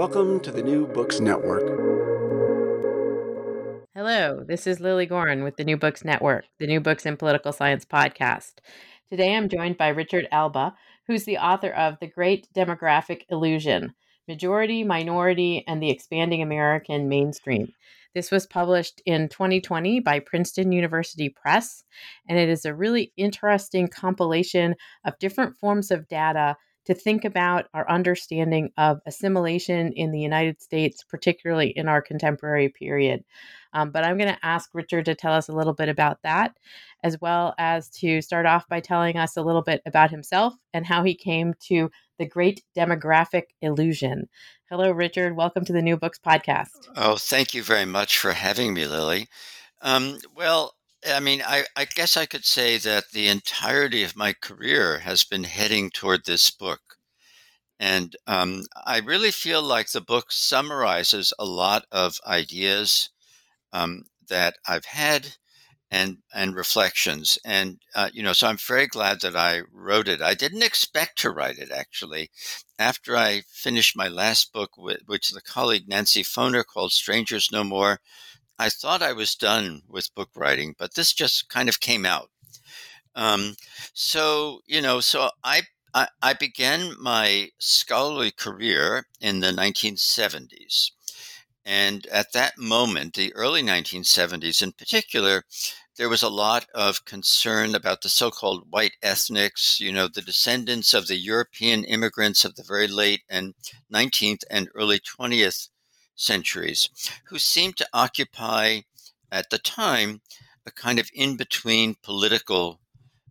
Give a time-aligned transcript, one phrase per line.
[0.00, 1.62] Welcome to the New Books Network.
[3.94, 7.52] Hello, this is Lilly Goren with the New Books Network, the New Books in Political
[7.52, 8.52] Science podcast.
[9.10, 10.74] Today I'm joined by Richard Alba,
[11.06, 13.92] who's the author of The Great Demographic Illusion
[14.26, 17.68] Majority, Minority, and the Expanding American Mainstream.
[18.14, 21.84] This was published in 2020 by Princeton University Press,
[22.26, 26.56] and it is a really interesting compilation of different forms of data
[26.90, 32.68] to think about our understanding of assimilation in the United States, particularly in our contemporary
[32.68, 33.24] period.
[33.72, 36.56] Um, but I'm going to ask Richard to tell us a little bit about that,
[37.04, 40.84] as well as to start off by telling us a little bit about himself and
[40.84, 44.28] how he came to the great demographic illusion.
[44.68, 45.36] Hello, Richard.
[45.36, 46.88] Welcome to the New Books Podcast.
[46.96, 49.28] Oh, thank you very much for having me, Lilly.
[49.80, 50.74] Um, well,
[51.06, 55.24] I mean, I, I, guess I could say that the entirety of my career has
[55.24, 56.80] been heading toward this book.
[57.78, 63.08] And um, I really feel like the book summarizes a lot of ideas
[63.72, 65.36] um, that I've had
[65.90, 67.38] and and reflections.
[67.44, 70.22] And uh, you know, so I'm very glad that I wrote it.
[70.22, 72.30] I didn't expect to write it actually.
[72.78, 78.00] After I finished my last book, which the colleague Nancy Foner called "Strangers No More,"
[78.60, 82.28] I thought I was done with book writing, but this just kind of came out.
[83.14, 83.56] Um,
[83.94, 85.62] so, you know, so I,
[85.94, 90.90] I, I began my scholarly career in the 1970s.
[91.64, 95.44] And at that moment, the early 1970s in particular,
[95.96, 100.20] there was a lot of concern about the so called white ethnics, you know, the
[100.20, 103.54] descendants of the European immigrants of the very late and
[103.90, 105.70] 19th and early 20th
[106.20, 106.90] centuries,
[107.28, 108.80] who seemed to occupy
[109.32, 110.20] at the time
[110.66, 112.80] a kind of in between political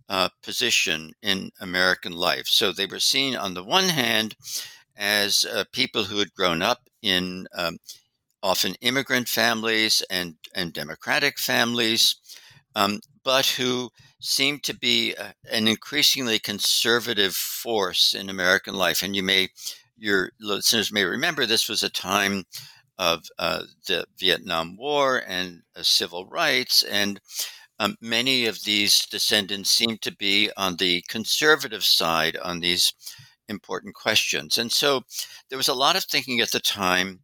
[0.09, 2.47] uh, position in American life.
[2.47, 4.35] So they were seen on the one hand
[4.97, 7.77] as uh, people who had grown up in um,
[8.41, 12.15] often immigrant families and, and democratic families,
[12.75, 13.89] um, but who
[14.19, 19.03] seemed to be uh, an increasingly conservative force in American life.
[19.03, 19.49] And you may,
[19.97, 22.45] your listeners may remember, this was a time
[22.99, 26.83] of uh, the Vietnam War and uh, civil rights.
[26.83, 27.19] And
[27.79, 32.93] um, many of these descendants seem to be on the conservative side on these
[33.47, 34.57] important questions.
[34.57, 35.01] And so
[35.47, 37.21] there was a lot of thinking at the time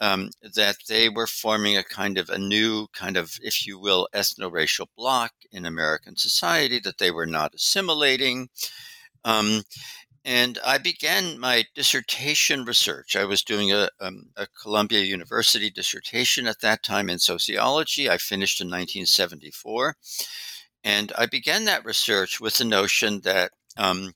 [0.00, 4.08] um, that they were forming a kind of a new kind of, if you will,
[4.12, 8.48] ethno-racial bloc in American society, that they were not assimilating.
[9.24, 9.62] Um,
[10.24, 13.14] and I began my dissertation research.
[13.14, 18.08] I was doing a, um, a, Columbia University dissertation at that time in sociology.
[18.08, 19.96] I finished in 1974.
[20.82, 24.14] And I began that research with the notion that um,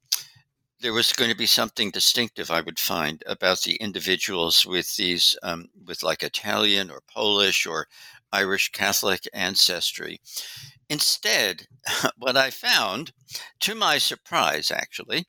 [0.81, 5.37] there was going to be something distinctive I would find about the individuals with these,
[5.43, 7.87] um, with like Italian or Polish or
[8.33, 10.21] Irish Catholic ancestry.
[10.89, 11.67] Instead,
[12.19, 13.13] what I found,
[13.61, 15.27] to my surprise actually,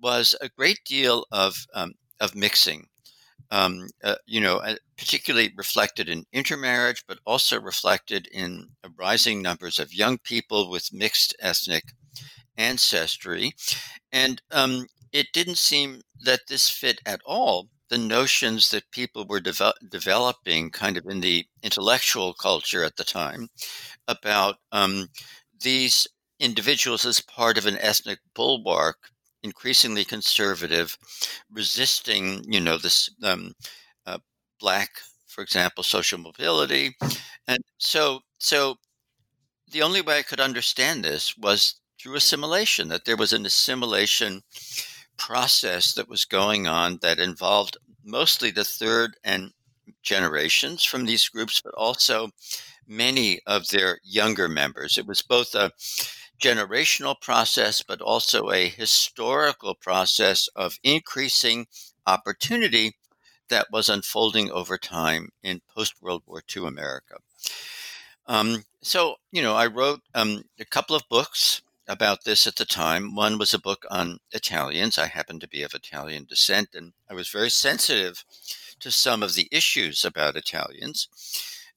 [0.00, 2.86] was a great deal of um, of mixing.
[3.50, 8.68] Um, uh, you know, uh, particularly reflected in intermarriage, but also reflected in
[8.98, 11.84] rising numbers of young people with mixed ethnic
[12.56, 13.54] ancestry.
[14.12, 19.40] And um, it didn't seem that this fit at all the notions that people were
[19.40, 23.48] devel- developing kind of in the intellectual culture at the time
[24.08, 25.08] about um,
[25.60, 26.06] these
[26.40, 29.10] individuals as part of an ethnic bulwark,
[29.50, 30.88] increasingly conservative,
[31.60, 32.24] resisting,
[32.54, 33.52] you know, this um,
[34.06, 34.18] uh,
[34.60, 34.90] black,
[35.26, 36.86] for example, social mobility,
[37.48, 38.76] and so so
[39.70, 42.88] the only way I could understand this was through assimilation.
[42.88, 44.42] That there was an assimilation
[45.18, 49.52] process that was going on that involved mostly the third and
[50.02, 52.30] generations from these groups, but also
[52.86, 54.98] many of their younger members.
[54.98, 55.72] It was both a
[56.40, 61.66] generational process, but also a historical process of increasing
[62.06, 62.96] opportunity
[63.48, 67.16] that was unfolding over time in post World War II America.
[68.26, 72.66] Um, so, you know, I wrote um, a couple of books about this at the
[72.66, 73.14] time.
[73.14, 74.98] One was a book on Italians.
[74.98, 78.24] I happen to be of Italian descent, and I was very sensitive
[78.80, 81.08] to some of the issues about Italians.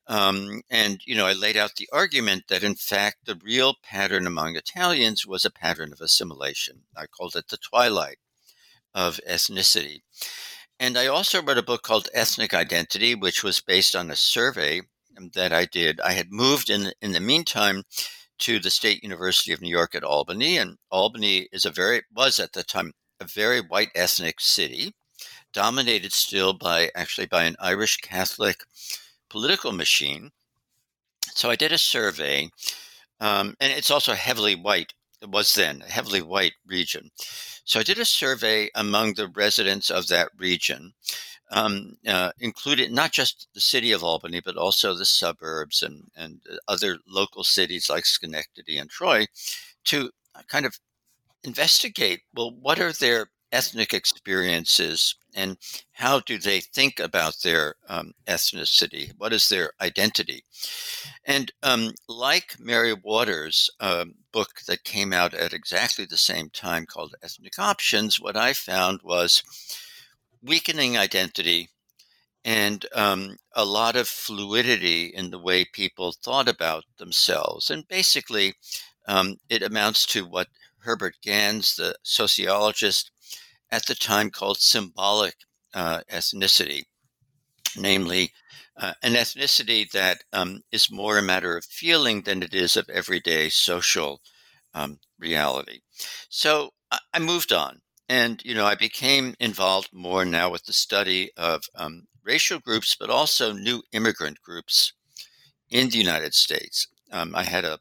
[0.07, 4.27] Um, and, you know, I laid out the argument that, in fact, the real pattern
[4.27, 6.81] among Italians was a pattern of assimilation.
[6.97, 8.17] I called it the twilight
[8.93, 10.01] of ethnicity.
[10.79, 14.81] And I also wrote a book called Ethnic Identity, which was based on a survey
[15.33, 15.99] that I did.
[16.01, 17.83] I had moved in in the meantime
[18.39, 22.39] to the State University of New York at Albany, and Albany is a very was
[22.39, 24.95] at the time a very white ethnic city,
[25.53, 28.63] dominated still by actually by an Irish Catholic
[29.31, 30.31] political machine.
[31.33, 32.49] So I did a survey,
[33.21, 34.93] um, and it's also heavily white.
[35.21, 37.11] It was then a heavily white region.
[37.63, 40.93] So I did a survey among the residents of that region
[41.51, 46.41] um, uh, included not just the city of Albany, but also the suburbs and, and
[46.67, 49.27] other local cities like Schenectady and Troy
[49.85, 50.11] to
[50.47, 50.77] kind of
[51.43, 55.57] investigate well, what are their ethnic experiences and
[55.93, 59.11] how do they think about their um, ethnicity?
[59.17, 60.43] What is their identity?
[61.25, 66.85] And um, like Mary Waters' um, book that came out at exactly the same time
[66.85, 69.43] called Ethnic Options, what I found was
[70.41, 71.69] weakening identity
[72.43, 77.69] and um, a lot of fluidity in the way people thought about themselves.
[77.69, 78.55] And basically,
[79.07, 80.47] um, it amounts to what
[80.79, 83.11] Herbert Gans, the sociologist
[83.71, 85.35] at the time, called symbolic
[85.73, 86.83] uh, ethnicity,
[87.77, 88.31] namely,
[88.77, 92.89] uh, an ethnicity that um, is more a matter of feeling than it is of
[92.89, 94.21] everyday social
[94.73, 95.79] um, reality.
[96.29, 96.71] So
[97.13, 97.81] I, moved on.
[98.09, 102.95] And, you know, I became involved more now with the study of um, racial groups,
[102.99, 104.93] but also new immigrant groups
[105.69, 106.87] in the United States.
[107.11, 107.79] Um, I had a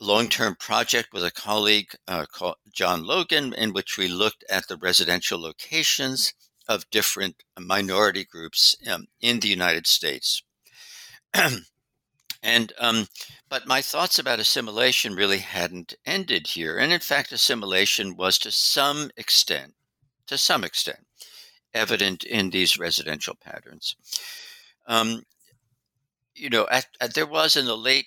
[0.00, 4.68] long term project with a colleague uh, called John Logan, in which we looked at
[4.68, 6.34] the residential locations
[6.68, 10.42] of different minority groups um, in the United States.
[12.42, 13.08] And um,
[13.48, 18.52] but my thoughts about assimilation really hadn't ended here, and in fact, assimilation was to
[18.52, 19.74] some extent,
[20.28, 21.06] to some extent,
[21.74, 23.96] evident in these residential patterns.
[24.86, 25.24] Um,
[26.34, 28.06] you know, at, at, there was in the late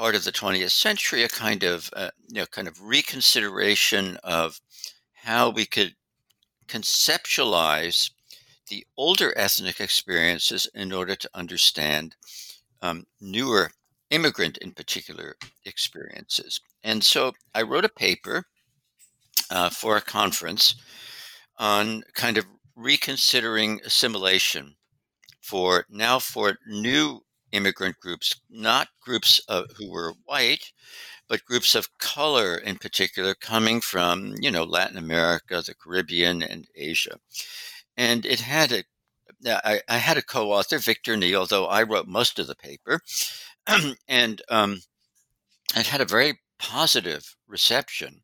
[0.00, 4.58] part of the 20th century a kind of uh, you know kind of reconsideration of
[5.12, 5.94] how we could
[6.66, 8.10] conceptualize
[8.70, 12.16] the older ethnic experiences in order to understand
[12.80, 13.70] um, newer
[14.08, 16.62] immigrant in particular experiences.
[16.82, 18.44] And so I wrote a paper
[19.50, 20.76] uh, for a conference
[21.58, 24.76] on kind of reconsidering assimilation
[25.42, 27.20] for now for new
[27.52, 30.72] immigrant groups, not groups of, who were white,
[31.28, 36.66] but groups of color in particular coming from, you know, Latin America, the Caribbean, and
[36.74, 37.18] Asia.
[37.96, 38.84] And it had a
[39.46, 43.00] I, had a co-author, Victor Nee, though I wrote most of the paper,
[44.08, 44.80] and um,
[45.76, 48.22] it had a very positive reception.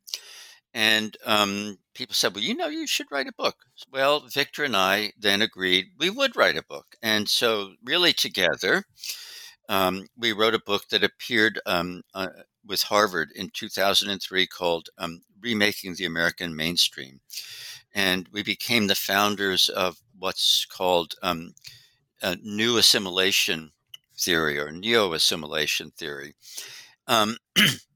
[0.73, 3.57] And um, people said, "Well, you know, you should write a book."
[3.91, 8.85] Well, Victor and I then agreed we would write a book, and so really together,
[9.69, 12.29] um, we wrote a book that appeared um, uh,
[12.65, 17.21] with Harvard in 2003 called um, "Remaking the American Mainstream,"
[17.93, 21.53] and we became the founders of what's called um,
[22.43, 23.71] new assimilation
[24.17, 26.35] theory or neo assimilation theory.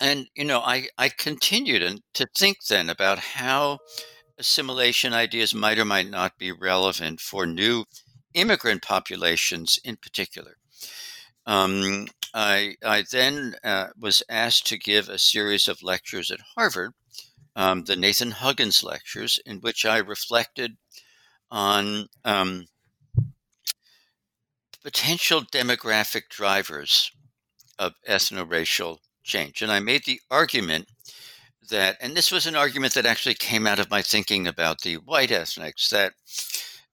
[0.00, 3.78] And, you know, I, I continued to, to think then about how
[4.38, 7.84] assimilation ideas might or might not be relevant for new
[8.34, 10.56] immigrant populations in particular.
[11.46, 16.92] Um, I, I then uh, was asked to give a series of lectures at Harvard,
[17.56, 20.76] um, the Nathan Huggins lectures, in which I reflected
[21.50, 22.66] on um,
[24.84, 27.10] potential demographic drivers
[27.78, 29.62] of ethno-racial change.
[29.62, 30.88] And I made the argument
[31.70, 34.94] that, and this was an argument that actually came out of my thinking about the
[34.94, 36.12] white ethnics, that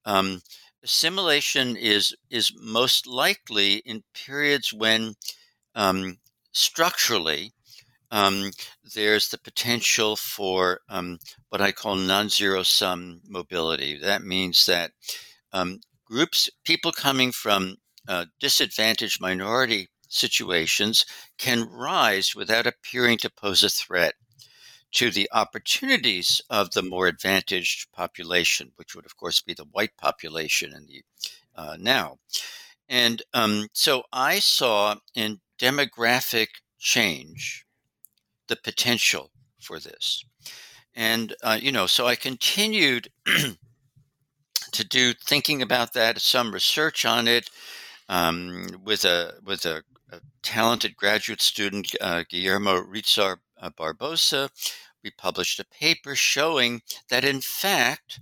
[0.05, 0.41] um,
[0.83, 5.15] assimilation is is most likely in periods when
[5.73, 6.17] um,
[6.51, 7.51] structurally
[8.11, 8.51] um,
[8.93, 11.17] there's the potential for um,
[11.49, 13.97] what I call non-zero sum mobility.
[13.97, 14.91] That means that
[15.51, 17.77] um, groups, people coming from
[18.07, 21.05] uh, disadvantaged minority situations,
[21.37, 24.15] can rise without appearing to pose a threat
[24.91, 29.97] to the opportunities of the more advantaged population, which would, of course, be the white
[29.97, 31.03] population in the
[31.55, 32.17] uh, now.
[32.87, 36.47] And um, so I saw in demographic
[36.79, 37.65] change
[38.47, 40.23] the potential for this.
[40.93, 43.09] And, uh, you know, so I continued
[44.71, 47.49] to do thinking about that, some research on it
[48.07, 54.49] um, with a with a, a, talented graduate student, uh, Guillermo Yrizar uh, Barbosa,
[55.03, 58.19] we published a paper showing that, in fact,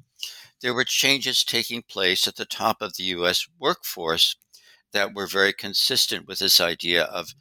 [0.62, 3.48] there were changes taking place at the top of the U.S.
[3.60, 4.36] workforce
[4.94, 7.34] that were very consistent with this idea of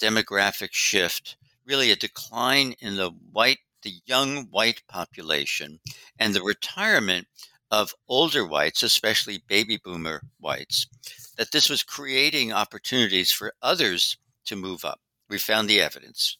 [0.00, 1.36] demographic shift,
[1.66, 5.80] really a decline in the white, the young white population,
[6.18, 7.26] and the retirement
[7.70, 10.86] of older whites, especially baby boomer whites,
[11.38, 15.00] that this was creating opportunities for others to move up.
[15.30, 16.36] We found the evidence.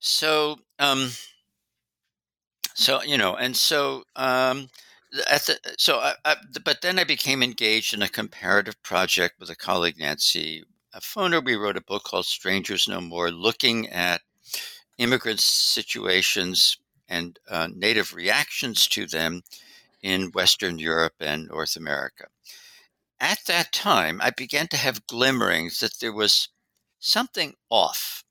[0.00, 1.10] So, um,
[2.74, 4.68] so you know, and so um,
[5.30, 9.50] at the so I, I, but then I became engaged in a comparative project with
[9.50, 10.64] a colleague, Nancy
[10.96, 11.42] Foner.
[11.42, 14.20] We wrote a book called "Strangers No More," looking at
[14.98, 16.78] immigrant situations
[17.08, 19.42] and uh, native reactions to them
[20.02, 22.26] in Western Europe and North America.
[23.20, 26.48] At that time, I began to have glimmerings that there was
[26.98, 28.24] something off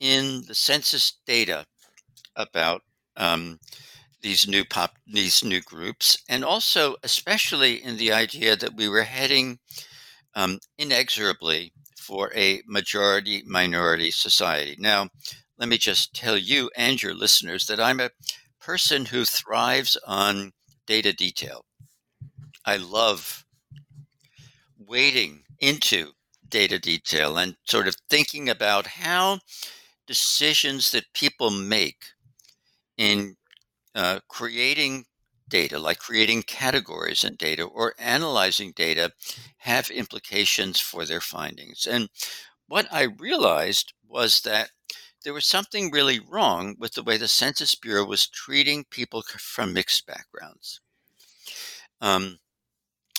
[0.00, 1.66] in the census data
[2.36, 2.82] about
[3.16, 3.58] um,
[4.22, 9.02] these new pop these new groups, and also especially in the idea that we were
[9.02, 9.58] heading
[10.34, 14.76] um, inexorably for a majority minority society.
[14.78, 15.08] Now,
[15.58, 18.10] let me just tell you and your listeners that I'm a
[18.60, 20.52] person who thrives on
[20.86, 21.64] data detail.
[22.64, 23.44] I love
[24.92, 26.12] wading into
[26.46, 29.38] data detail and sort of thinking about how
[30.06, 32.04] decisions that people make
[32.98, 33.34] in
[33.94, 35.06] uh, creating
[35.48, 39.10] data, like creating categories in data or analyzing data,
[39.56, 41.86] have implications for their findings.
[41.86, 42.10] And
[42.68, 44.72] what I realized was that
[45.24, 49.72] there was something really wrong with the way the Census Bureau was treating people from
[49.72, 50.80] mixed backgrounds.
[52.02, 52.40] Um,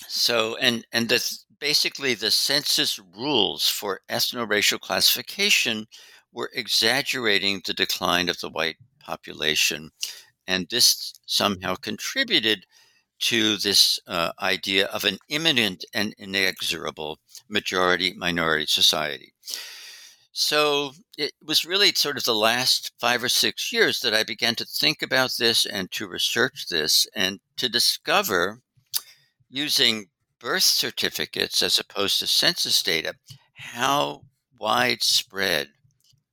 [0.07, 5.87] so, and and this basically the census rules for ethno-racial classification
[6.33, 9.89] were exaggerating the decline of the white population
[10.45, 12.65] and this somehow contributed
[13.17, 17.17] to this uh, idea of an imminent and inexorable
[17.47, 19.33] majority minority society.
[20.33, 24.55] So it was really sort of the last five or six years that I began
[24.55, 28.59] to think about this and to research this and to discover
[29.49, 30.07] using
[30.43, 33.13] birth certificates as opposed to census data
[33.53, 34.21] how
[34.59, 35.69] widespread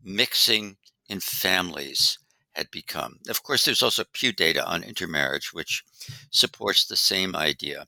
[0.03, 0.77] mixing
[1.09, 2.19] in families
[2.55, 3.21] had become.
[3.29, 5.85] Of course, there's also Pew data on intermarriage, which
[6.33, 7.87] supports the same idea.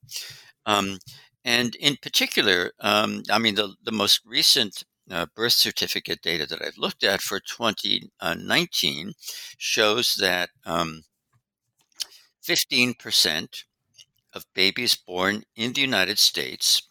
[0.65, 1.01] Um,
[1.45, 6.63] and in particular, um, I mean, the, the most recent uh, birth certificate data that
[6.63, 9.13] I've looked at for 2019
[9.59, 11.03] shows that um,
[12.47, 13.65] 15%
[14.33, 16.83] of babies born in the United States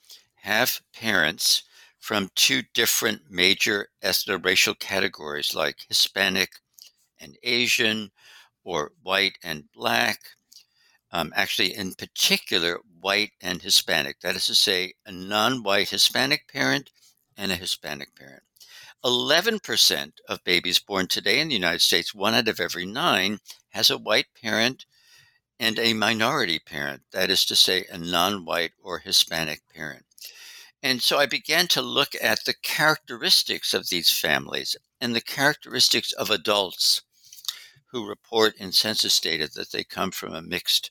[0.41, 1.63] have parents
[1.99, 6.53] from two different major ethno-racial categories like Hispanic
[7.19, 8.11] and Asian
[8.63, 10.19] or white and black.
[11.11, 14.21] Um, actually, in particular, white and Hispanic.
[14.21, 16.89] That is to say, a non white Hispanic parent
[17.37, 18.43] and a Hispanic parent.
[19.03, 23.89] 11% of babies born today in the United States, one out of every nine, has
[23.89, 24.85] a white parent
[25.61, 27.03] and a minority parent.
[27.11, 30.05] That is to say, a non white or Hispanic parent.
[30.81, 36.11] And so I began to look at the characteristics of these families and the characteristics
[36.13, 37.03] of adults
[37.91, 40.89] who report in census data that they come from a mixed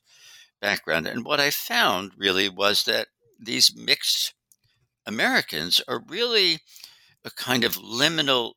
[0.60, 1.08] background.
[1.08, 3.08] And what I found really was that
[3.40, 4.34] these mixed
[5.04, 6.60] Americans are really
[7.24, 8.52] a kind of liminal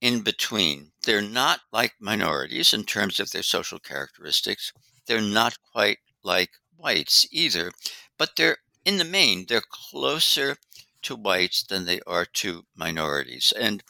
[0.00, 0.92] in between.
[1.04, 4.72] They're not like minorities in terms of their social characteristics.
[5.06, 7.72] They're not quite like whites either,
[8.18, 10.56] but they're in the main, they're closer
[11.02, 13.52] to whites than they are to minorities.
[13.58, 13.82] And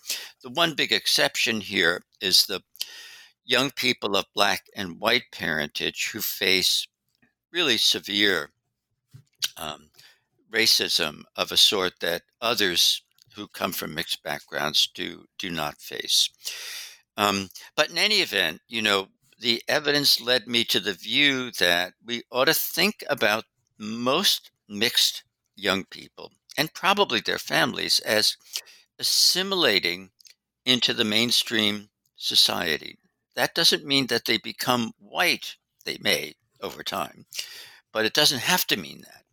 [0.43, 2.63] the one big exception here is the
[3.45, 6.87] young people of black and white parentage who face
[7.53, 8.51] really severe
[9.57, 9.91] um,
[10.51, 13.03] racism of a sort that others
[13.35, 16.29] who come from mixed backgrounds do do not face.
[17.17, 19.09] Um, but in any event, you know,
[19.43, 23.45] the evidence led me to the view that we ought to think about
[23.77, 25.25] most mixed
[25.57, 28.37] young people and probably their families as
[29.01, 30.11] assimilating
[30.65, 32.97] into the mainstream society.
[33.35, 35.57] That doesn't mean that they become white.
[35.85, 37.27] They may over time,
[37.93, 39.25] but it doesn't have to mean that.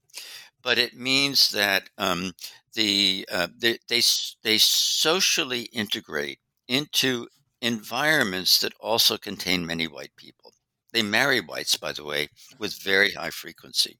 [0.63, 2.33] But it means that um,
[2.73, 4.01] the uh, they, they
[4.41, 7.27] they socially integrate into
[7.61, 10.53] environments that also contain many white people.
[10.91, 13.97] They marry whites, by the way, with very high frequency.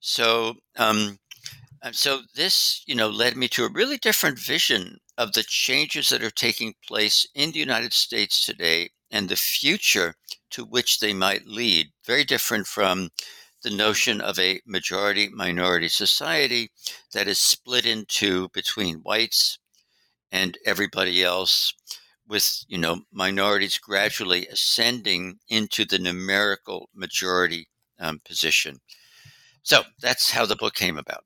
[0.00, 1.18] So um,
[1.92, 6.22] so this, you know, led me to a really different vision of the changes that
[6.22, 10.14] are taking place in the United States today and the future
[10.50, 11.88] to which they might lead.
[12.04, 13.10] Very different from
[13.62, 16.70] the notion of a majority minority society
[17.12, 19.58] that is split into between whites
[20.30, 21.74] and everybody else
[22.28, 27.68] with you know minorities gradually ascending into the numerical majority
[27.98, 28.78] um, position.
[29.62, 31.24] So that's how the book came about.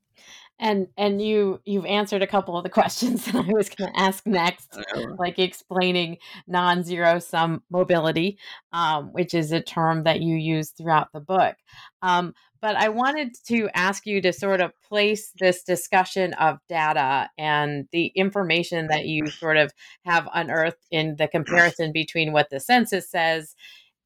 [0.58, 3.98] And and you you've answered a couple of the questions that I was going to
[3.98, 4.78] ask next,
[5.18, 8.38] like explaining non-zero sum mobility,
[8.72, 11.56] um, which is a term that you use throughout the book.
[12.02, 17.30] Um, but I wanted to ask you to sort of place this discussion of data
[17.38, 19.72] and the information that you sort of
[20.04, 23.54] have unearthed in the comparison between what the census says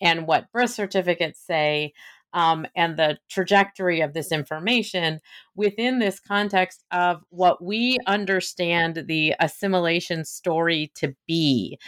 [0.01, 1.93] and what birth certificates say
[2.35, 5.21] um, and the trajectory of this information
[5.55, 11.79] within this context of what we understand the assimilation story to be,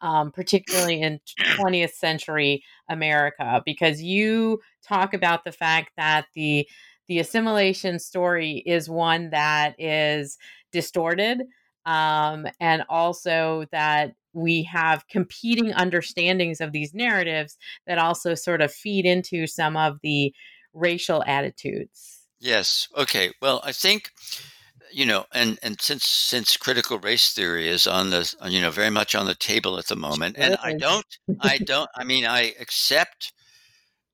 [0.00, 1.20] um, particularly in
[1.58, 6.66] 20th century America, because you talk about the fact that the
[7.08, 10.38] the assimilation story is one that is
[10.72, 11.42] distorted
[11.86, 18.72] um, and also that we have competing understandings of these narratives that also sort of
[18.72, 20.34] feed into some of the
[20.74, 22.26] racial attitudes.
[22.38, 22.88] Yes.
[22.96, 23.32] Okay.
[23.40, 24.10] Well, I think
[24.92, 28.90] you know, and and since since critical race theory is on the you know very
[28.90, 31.06] much on the table at the moment, and I don't,
[31.40, 33.32] I don't, I mean, I accept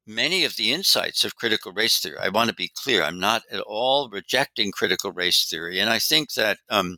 [0.06, 2.18] many of the insights of critical race theory.
[2.20, 3.02] I want to be clear.
[3.02, 5.78] I'm not at all rejecting critical race theory.
[5.78, 6.96] And I think that, um,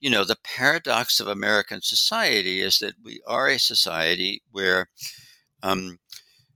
[0.00, 4.88] you know, the paradox of American society is that we are a society where
[5.62, 5.98] um,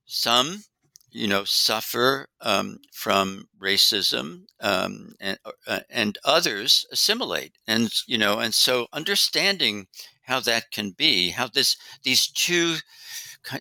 [0.05, 0.65] some,
[1.11, 7.53] you know, suffer um, from racism um, and, uh, and others assimilate.
[7.67, 9.87] And, you know, and so understanding
[10.23, 12.77] how that can be, how this, these two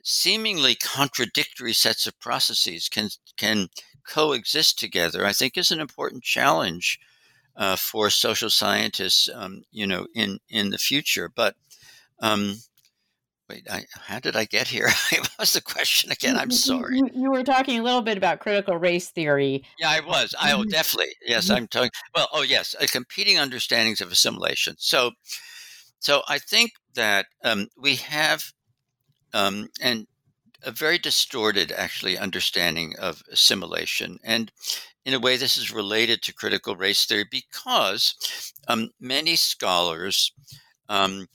[0.04, 3.70] seemingly contradictory sets of processes can can
[4.08, 7.00] coexist together, I think is an important challenge
[7.56, 11.30] uh, for social scientists, um, you know, in in the future.
[11.34, 11.56] But
[12.20, 12.56] um,
[13.50, 14.90] wait, I, how did I get here?
[15.12, 16.38] what was the question again?
[16.38, 16.98] I'm sorry.
[16.98, 19.64] You, you, were talking a little bit about critical race theory.
[19.80, 20.36] Yeah, I was.
[20.40, 21.14] I oh, definitely.
[21.26, 21.56] Yes, mm-hmm.
[21.56, 21.92] I'm talking.
[22.16, 24.76] Well, oh yes, uh, competing understandings of assimilation.
[24.78, 25.12] So,
[26.00, 28.52] so I think that um, we have
[29.34, 30.08] um, and
[30.64, 34.20] a very distorted, actually, understanding of assimilation.
[34.24, 34.52] And
[35.06, 38.16] in a way, this is related to critical race theory because
[38.68, 40.32] um, many scholars
[40.90, 41.28] um,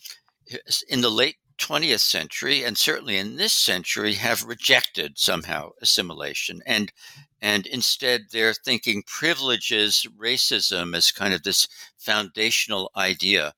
[0.88, 6.92] in the late 20th century and certainly in this century have rejected somehow assimilation and
[7.40, 13.52] and instead they're thinking privileges racism as kind of this foundational idea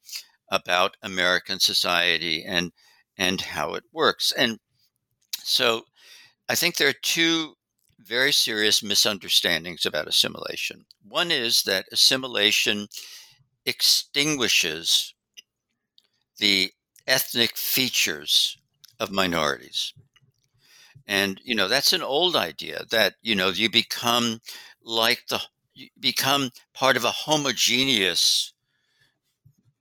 [0.51, 2.73] about American society and
[3.17, 4.33] and how it works.
[4.33, 4.59] And
[5.43, 5.85] so
[6.49, 7.55] I think there are two
[7.99, 10.87] very serious misunderstandings about assimilation.
[11.07, 12.89] One is that assimilation
[13.67, 15.15] extinguishes
[16.39, 16.73] the
[17.07, 18.59] ethnic features
[19.01, 19.93] of minorities.
[21.07, 24.41] And you know that's an old idea that you know you become
[24.83, 25.41] like the
[25.75, 28.53] you become part of a homogeneous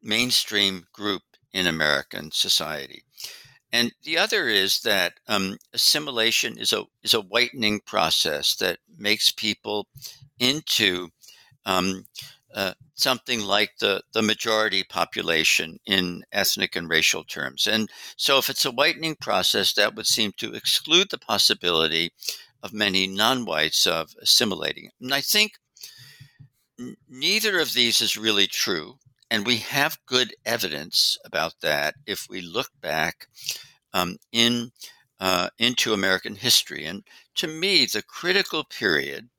[0.02, 3.04] mainstream group in American society.
[3.74, 9.32] And the other is that um, assimilation is a is a whitening process that makes
[9.32, 9.88] people
[10.40, 11.10] into
[11.66, 12.06] um,
[12.54, 17.66] uh, something like the, the majority population in ethnic and racial terms.
[17.66, 22.14] And so, if it's a whitening process, that would seem to exclude the possibility
[22.62, 24.92] of many non-whites of assimilating.
[25.02, 25.54] And I think
[27.10, 29.00] neither of these is really true.
[29.34, 33.26] And we have good evidence about that if we look back
[33.92, 34.70] um, in
[35.20, 36.86] uh, into American history.
[36.86, 37.04] And
[37.38, 39.30] to me, the critical period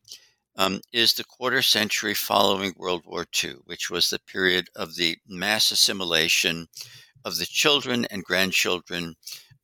[0.56, 5.16] um, is the quarter century following World War II, which was the period of the
[5.28, 6.66] mass assimilation
[7.24, 9.14] of the children and grandchildren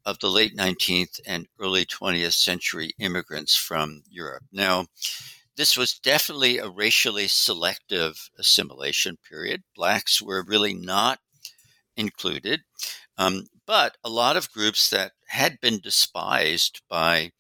[0.05, 4.45] of the late 19th and early 20th century immigrants from Europe.
[4.53, 4.87] Now,
[5.61, 9.63] this was definitely a racially selective assimilation period.
[9.77, 11.19] Blacks were really not
[11.99, 12.63] included,
[13.19, 17.33] um, but a lot of groups that had been despised by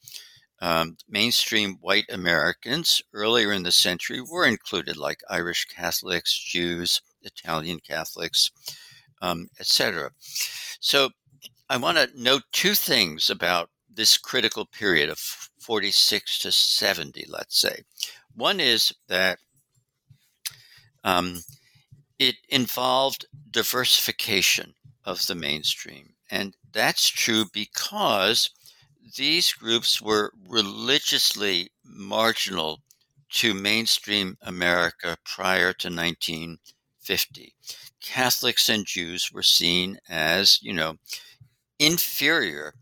[0.61, 7.81] um, mainstream white Americans earlier in the century were included, like Irish Catholics, Jews, Italian
[7.81, 8.51] Catholics,
[9.23, 10.11] um, etc.
[10.79, 11.09] So
[11.71, 15.19] I want to note two things about this critical period of
[15.61, 17.85] 46 to 70, let's say.
[18.35, 19.38] One is that
[21.05, 21.40] um,
[22.19, 26.14] it involved diversification of the mainstream.
[26.31, 28.51] And that's true because
[29.16, 32.81] these groups were religiously marginal
[33.31, 37.55] to mainstream America prior to 1950.
[38.01, 40.97] Catholics and Jews were seen as, you know,
[41.79, 42.75] inferior,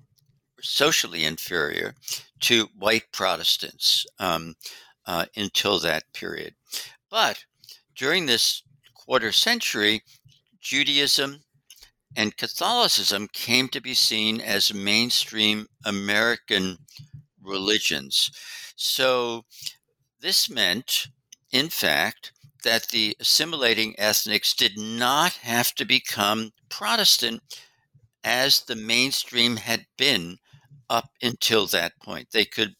[0.60, 1.94] socially inferior
[2.40, 4.54] to white Protestants um,
[5.08, 6.54] uh, until that period.
[7.10, 7.44] But
[7.96, 8.62] during this
[8.94, 10.02] quarter century,
[10.60, 11.40] Judaism
[12.14, 16.76] and Catholicism came to be seen as mainstream American
[17.42, 18.30] religions.
[18.76, 19.46] So
[20.20, 21.06] this meant,
[21.50, 27.42] in fact, that the assimilating ethnics did not have to become Protestant
[28.22, 30.38] as the mainstream had been
[30.90, 32.28] up until that point.
[32.32, 32.74] They could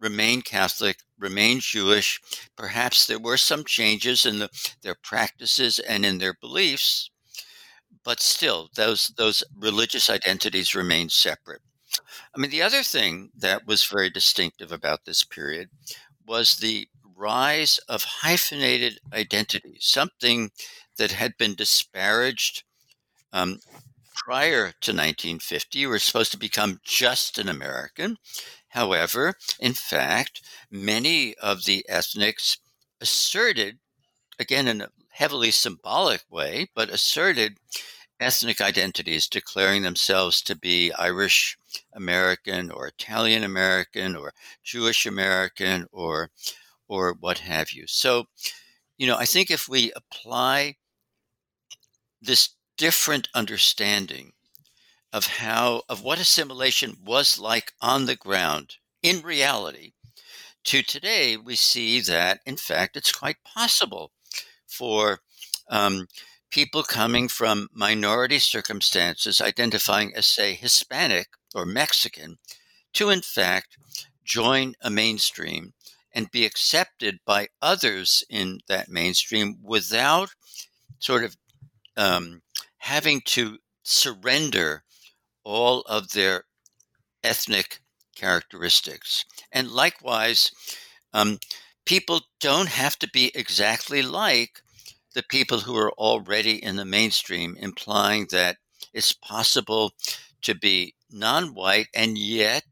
[0.00, 2.20] remain Catholic, remain Jewish.
[2.56, 4.48] Perhaps there were some changes in the,
[4.82, 7.10] their practices and in their beliefs,
[8.02, 11.60] but still, those those religious identities remained separate.
[12.34, 15.68] I mean, the other thing that was very distinctive about this period
[16.26, 20.50] was the rise of hyphenated identities, something
[20.96, 22.62] that had been disparaged
[23.32, 23.58] um,
[24.14, 25.78] prior to 1950.
[25.78, 28.16] You were supposed to become just an American.
[28.70, 32.58] However, in fact, many of the ethnics
[33.00, 33.78] asserted,
[34.38, 37.58] again in a heavily symbolic way, but asserted
[38.20, 41.58] ethnic identities, declaring themselves to be Irish
[41.94, 46.30] American or Italian American or Jewish American or
[46.88, 47.86] or what have you.
[47.86, 48.26] So,
[48.98, 50.76] you know, I think if we apply
[52.20, 54.32] this different understanding
[55.12, 59.92] of how of what assimilation was like on the ground in reality
[60.64, 64.12] to today we see that in fact it's quite possible
[64.66, 65.20] for
[65.70, 66.06] um,
[66.50, 72.38] people coming from minority circumstances identifying as say hispanic or mexican
[72.92, 73.76] to in fact
[74.24, 75.72] join a mainstream
[76.12, 80.30] and be accepted by others in that mainstream without
[80.98, 81.36] sort of
[81.96, 82.42] um,
[82.78, 84.82] having to surrender
[85.44, 86.44] all of their
[87.22, 87.80] ethnic
[88.14, 89.24] characteristics.
[89.52, 90.52] And likewise,
[91.12, 91.38] um,
[91.84, 94.62] people don't have to be exactly like
[95.14, 98.56] the people who are already in the mainstream, implying that
[98.92, 99.92] it's possible
[100.42, 102.64] to be non white and yet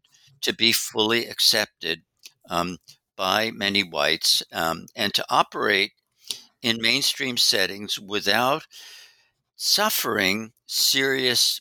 [0.43, 2.03] to be fully accepted
[2.49, 2.79] um,
[3.17, 5.93] by many whites um, and to operate
[6.63, 8.67] in mainstream settings without
[9.57, 11.61] suffering serious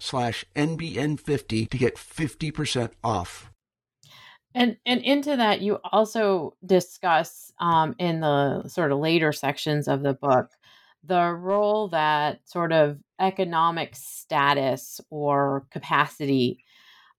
[0.00, 3.50] slash NBN50 to get 50% off.
[4.52, 10.02] And and into that, you also discuss um, in the sort of later sections of
[10.02, 10.50] the book
[11.04, 16.64] the role that sort of economic status or capacity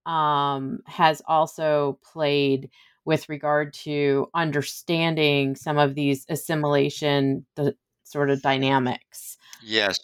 [0.06, 2.70] um, has also played
[3.06, 9.38] with regard to understanding some of these assimilation the sort of dynamics.
[9.64, 9.98] Yes.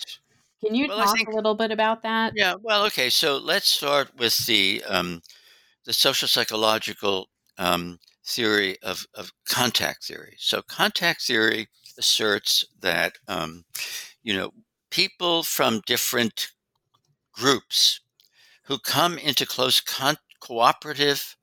[0.63, 2.33] Can you Well, talk think- a little bit about that?
[2.35, 2.55] Yeah.
[2.61, 3.09] Well, okay.
[3.09, 5.21] So let's start with the um,
[5.85, 10.35] the social psychological um, theory of, of contact theory.
[10.39, 11.67] So contact theory
[11.97, 13.65] asserts that um,
[14.23, 14.51] you know
[14.89, 16.49] people from different
[17.31, 18.01] groups
[18.63, 21.35] who come into close con- cooperative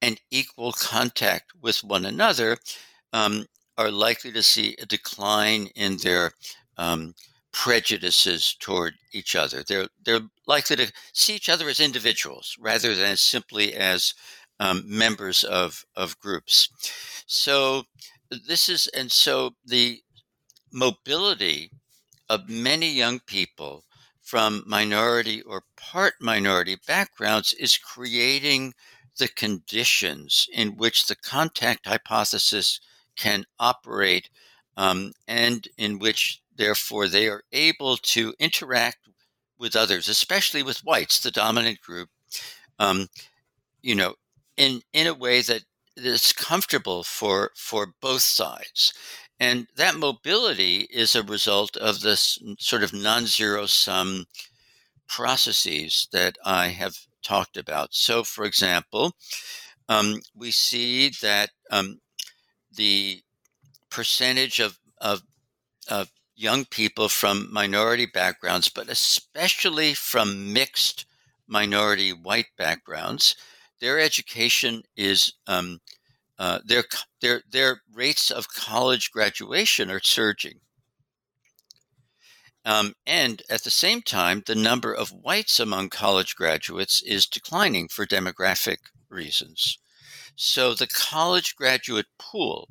[0.00, 2.56] and equal contact with one another
[3.12, 3.46] um,
[3.76, 6.32] are likely to see a decline in their
[6.78, 7.14] um,
[7.52, 9.62] prejudices toward each other.
[9.66, 14.14] They're they're likely to see each other as individuals rather than simply as
[14.60, 16.68] um, members of of groups.
[17.26, 17.84] So
[18.48, 20.00] this is and so the
[20.72, 21.70] mobility
[22.28, 23.84] of many young people
[24.22, 28.72] from minority or part minority backgrounds is creating
[29.18, 32.80] the conditions in which the contact hypothesis
[33.16, 34.30] can operate
[34.76, 38.98] um, and in which therefore they are able to interact
[39.58, 42.08] with others especially with whites the dominant group
[42.78, 43.08] um,
[43.82, 44.14] you know
[44.56, 45.62] in in a way that
[45.96, 48.92] is comfortable for for both sides.
[49.40, 54.26] And that mobility is a result of this sort of non-zero sum
[55.08, 57.94] processes that i have talked about.
[57.94, 59.14] So for example
[59.88, 62.00] um, we see that um,
[62.74, 63.22] the
[63.90, 65.22] percentage of, of,
[65.88, 71.06] of young people from minority backgrounds, but especially from mixed
[71.46, 73.36] minority white backgrounds,
[73.80, 75.80] their education is um,
[76.38, 76.84] uh, their
[77.20, 80.60] their their rates of college graduation are surging,
[82.64, 87.88] um, and at the same time, the number of whites among college graduates is declining
[87.88, 89.78] for demographic reasons.
[90.36, 92.68] So the college graduate pool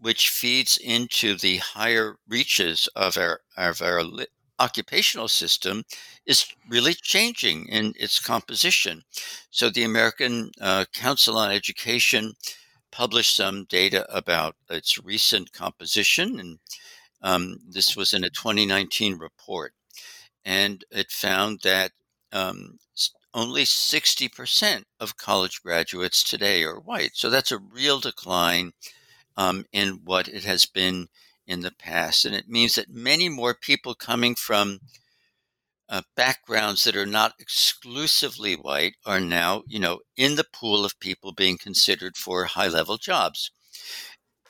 [0.00, 4.26] which feeds into the higher reaches of our of our li-
[4.58, 5.84] occupational system
[6.26, 9.02] is really changing in its composition.
[9.50, 12.34] So the American uh, Council on Education
[12.92, 16.58] published some data about its recent composition, and
[17.22, 19.72] um, this was in a 2019 report,
[20.44, 21.92] and it found that
[22.32, 22.78] um,
[23.32, 27.12] only 60% of college graduates today are white.
[27.14, 28.72] So that's a real decline
[29.40, 31.08] um, in what it has been
[31.46, 32.26] in the past.
[32.26, 34.80] And it means that many more people coming from
[35.88, 41.00] uh, backgrounds that are not exclusively white are now, you know, in the pool of
[41.00, 43.50] people being considered for high level jobs.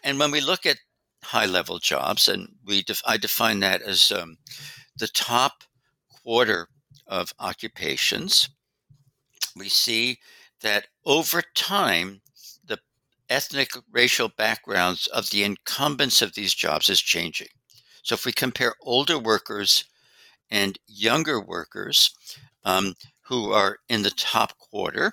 [0.02, 0.78] And when we look at
[1.22, 4.38] high level jobs, and we def- I define that as um,
[4.96, 5.62] the top
[6.24, 6.66] quarter
[7.06, 8.50] of occupations,
[9.54, 10.18] we see
[10.62, 12.22] that over time,
[13.30, 17.48] ethnic racial backgrounds of the incumbents of these jobs is changing.
[18.02, 19.84] So if we compare older workers
[20.50, 22.12] and younger workers
[22.64, 25.12] um, who are in the top quarter,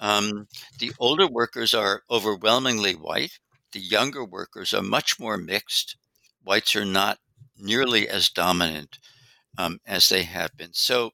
[0.00, 3.38] um, the older workers are overwhelmingly white.
[3.72, 5.96] The younger workers are much more mixed.
[6.42, 7.18] Whites are not
[7.58, 8.98] nearly as dominant
[9.58, 10.72] um, as they have been.
[10.72, 11.10] So,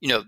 [0.00, 0.24] you know,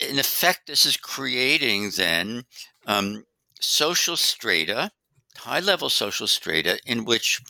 [0.00, 2.44] in effect, this is creating then
[2.86, 3.24] um,
[3.60, 4.90] social strata,
[5.36, 7.40] high level social strata, in which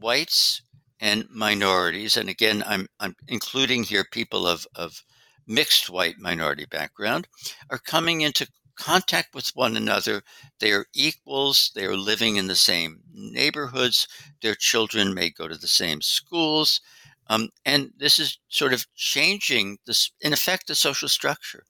[0.00, 0.62] whites
[1.00, 5.02] and minorities, and again, I'm, I'm including here people of, of
[5.46, 7.28] mixed white minority background,
[7.70, 10.22] are coming into contact with one another.
[10.60, 11.70] They are equals.
[11.74, 14.06] They are living in the same neighborhoods.
[14.42, 16.80] Their children may go to the same schools.
[17.28, 21.64] Um, and this is sort of changing this, in effect, the social structure.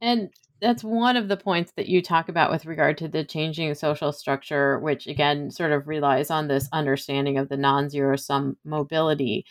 [0.00, 3.74] And that's one of the points that you talk about with regard to the changing
[3.74, 8.56] social structure, which again sort of relies on this understanding of the non zero sum
[8.64, 9.44] mobility.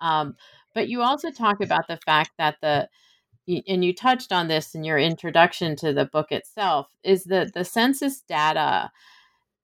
[0.00, 0.36] Um,
[0.74, 2.88] but you also talk about the fact that the
[3.46, 7.64] and you touched on this in your introduction to the book itself is that the
[7.64, 8.90] census data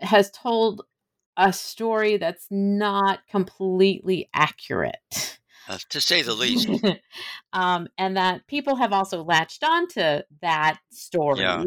[0.01, 0.83] has told
[1.37, 6.69] a story that's not completely accurate Uh, to say the least.
[7.53, 11.65] um, and that people have also latched onto that story Yeah.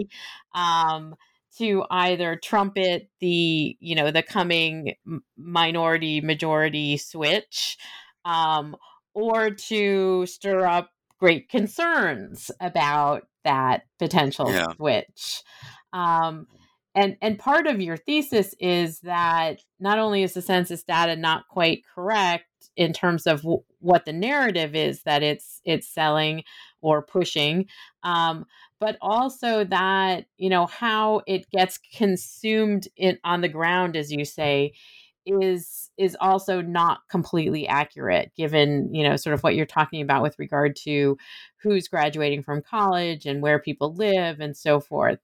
[0.56, 1.16] um,
[1.58, 4.96] to either trumpet the you know the coming
[5.38, 7.78] minority majority switch
[8.26, 8.76] um,
[9.14, 14.74] or to stir up great concerns about that potential Yeah.
[14.76, 15.44] switch.
[15.94, 16.48] Um,
[16.96, 21.48] and and part of your thesis is that not only is the census data not
[21.48, 22.46] quite correct
[22.76, 26.44] in terms of w- what the narrative is that it's it's selling
[26.82, 27.68] or pushing,
[28.04, 28.46] um,
[28.80, 34.26] but also that you know how it gets consumed in on the ground, as you
[34.26, 34.74] say,
[35.26, 40.22] is is also not completely accurate given you know sort of what you're talking about
[40.22, 41.18] with regard to
[41.62, 45.20] who's graduating from college and where people live and so forth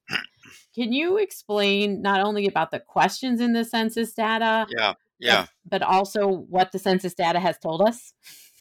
[0.74, 4.94] can you explain not only about the questions in the census data Yeah.
[5.20, 5.48] Yeah.
[5.66, 8.14] but, but also what the census data has told us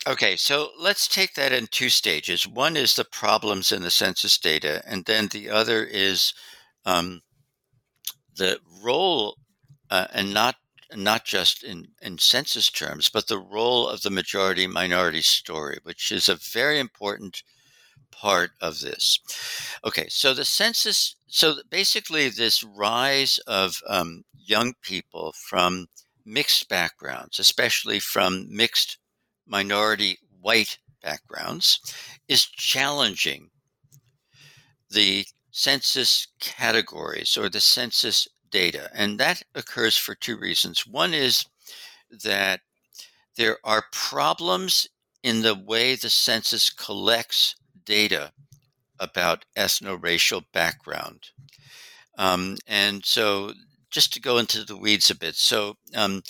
[0.06, 2.46] Okay, so let's take that in two stages.
[2.46, 6.32] One is the problems in the census data, and then the other is
[6.86, 7.22] um,
[8.36, 9.36] the role,
[9.90, 10.56] uh, and not
[10.94, 16.10] not just in, in census terms, but the role of the majority minority story, which
[16.10, 17.42] is a very important
[18.10, 19.20] part of this.
[19.84, 25.88] Okay, so the census, so basically, this rise of um, young people from
[26.28, 28.98] mixed backgrounds, especially from mixed
[29.46, 31.80] minority white backgrounds,
[32.28, 33.50] is challenging
[34.90, 38.90] the census categories or the census data.
[38.94, 40.86] And that occurs for two reasons.
[40.86, 41.44] One is
[42.24, 42.60] that
[43.36, 44.88] there are problems
[45.22, 48.32] in the way the census collects data
[49.00, 51.30] about ethno-racial background.
[52.16, 53.52] Um, and so
[53.90, 55.34] just to go into the weeds a bit.
[55.34, 56.22] So um,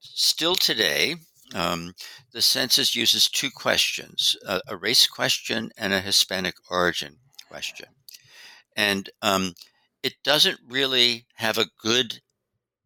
[0.00, 1.16] still today,
[1.54, 1.94] um,
[2.32, 7.16] the census uses two questions a, a, race question and a Hispanic origin
[7.48, 7.88] question.
[8.76, 9.54] And um,
[10.02, 12.20] it doesn't really have a good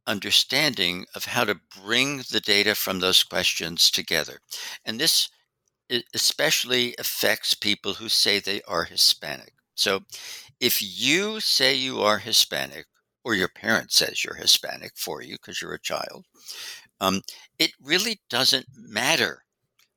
[0.06, 4.38] understanding of how to bring the data from those questions together.
[4.84, 5.28] And this
[6.14, 9.52] especially affects people who say they are Hispanic.
[9.74, 10.00] So
[10.60, 12.86] if you say you are Hispanic,
[13.24, 16.26] or your parent says you're Hispanic for you because you're a child,
[17.00, 17.22] um,
[17.58, 19.42] it really doesn't matter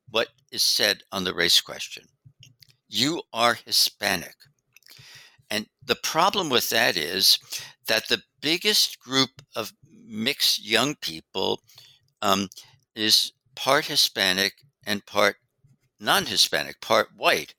[0.10, 2.06] what is said on the race question.
[2.90, 4.36] You are Hispanic.
[5.50, 7.38] And the problem with that is
[7.88, 9.74] that the biggest group of
[10.06, 11.62] mixed young people
[12.22, 12.50] um,
[12.96, 14.54] is part Hispanic
[14.86, 15.38] and part
[16.00, 17.54] non-Hispanic, part white.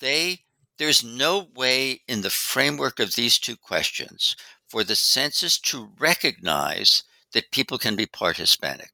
[0.00, 0.40] They
[0.78, 4.36] there's no way in the framework of these two questions
[4.76, 8.90] for the census to recognize that people can be part Hispanic.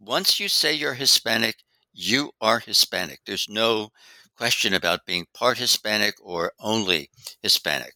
[0.00, 1.58] Once you say you're Hispanic,
[1.92, 3.20] you are Hispanic.
[3.24, 3.90] There's no
[4.36, 7.08] question about being part Hispanic or only
[7.40, 7.94] Hispanic.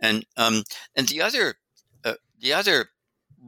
[0.00, 0.64] And um,
[0.96, 1.54] and the other
[2.04, 2.88] uh, the other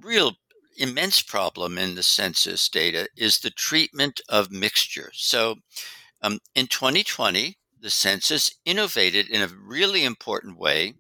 [0.01, 0.37] real
[0.77, 5.11] immense problem in the census data is the treatment of mixture.
[5.13, 5.57] So
[6.23, 10.95] um, in 2020, the census innovated in a really important way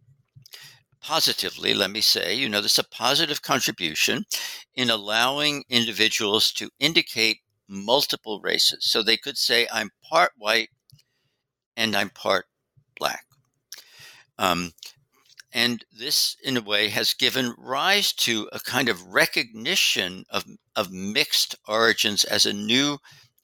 [1.02, 4.24] positively, let me say, you know, there's a positive contribution
[4.74, 8.84] in allowing individuals to indicate multiple races.
[8.84, 10.70] So they could say, I'm part white
[11.76, 12.46] and I'm part
[12.98, 13.24] black.
[14.38, 14.72] Um,
[15.52, 20.44] and this, in a way, has given rise to a kind of recognition of,
[20.76, 22.98] of mixed origins as a new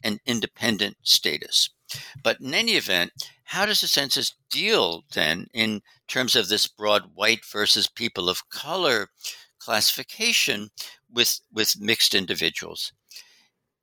[0.04, 1.70] and independent status.
[2.22, 3.12] But in any event,
[3.46, 8.48] how does the census deal then in terms of this broad white versus people of
[8.48, 9.08] color
[9.60, 10.70] classification
[11.08, 12.92] with, with mixed individuals?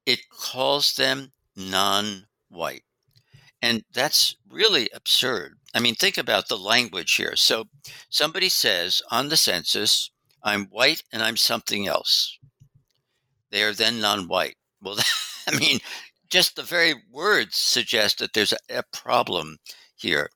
[0.05, 2.83] It calls them non white.
[3.61, 5.53] And that's really absurd.
[5.73, 7.37] I mean, think about the language here.
[7.37, 7.69] So
[8.09, 10.11] somebody says on the census,
[10.43, 12.37] I'm white and I'm something else.
[13.49, 14.57] They are then non white.
[14.81, 14.97] Well,
[15.47, 15.79] I mean,
[16.33, 19.57] just the very words suggest that there's a, a problem
[19.95, 20.31] here.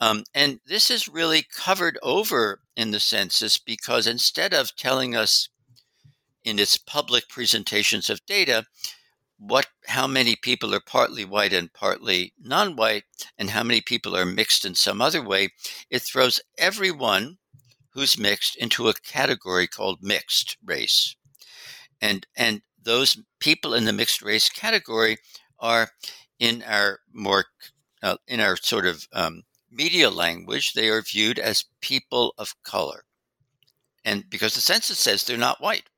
[0.00, 5.48] Um, and this is really covered over in the census because instead of telling us
[6.44, 8.64] in its public presentations of data
[9.38, 13.04] what how many people are partly white and partly non-white
[13.38, 15.50] and how many people are mixed in some other way
[15.90, 17.36] it throws everyone
[17.90, 21.14] who's mixed into a category called mixed race
[22.00, 25.18] and and those people in the mixed race category
[25.58, 25.90] are
[26.38, 27.44] in our more
[28.02, 33.04] uh, in our sort of um, media language they are viewed as people of color.
[34.04, 35.88] And because the census says they're not white.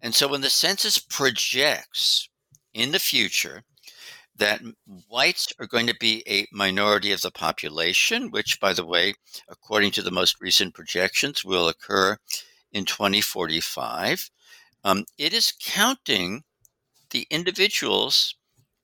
[0.00, 2.28] And so when the census projects
[2.74, 3.62] in the future
[4.36, 4.60] that
[5.08, 9.14] whites are going to be a minority of the population, which, by the way,
[9.48, 12.16] according to the most recent projections, will occur
[12.72, 14.30] in 2045,
[14.84, 16.42] um, it is counting
[17.10, 18.34] the individuals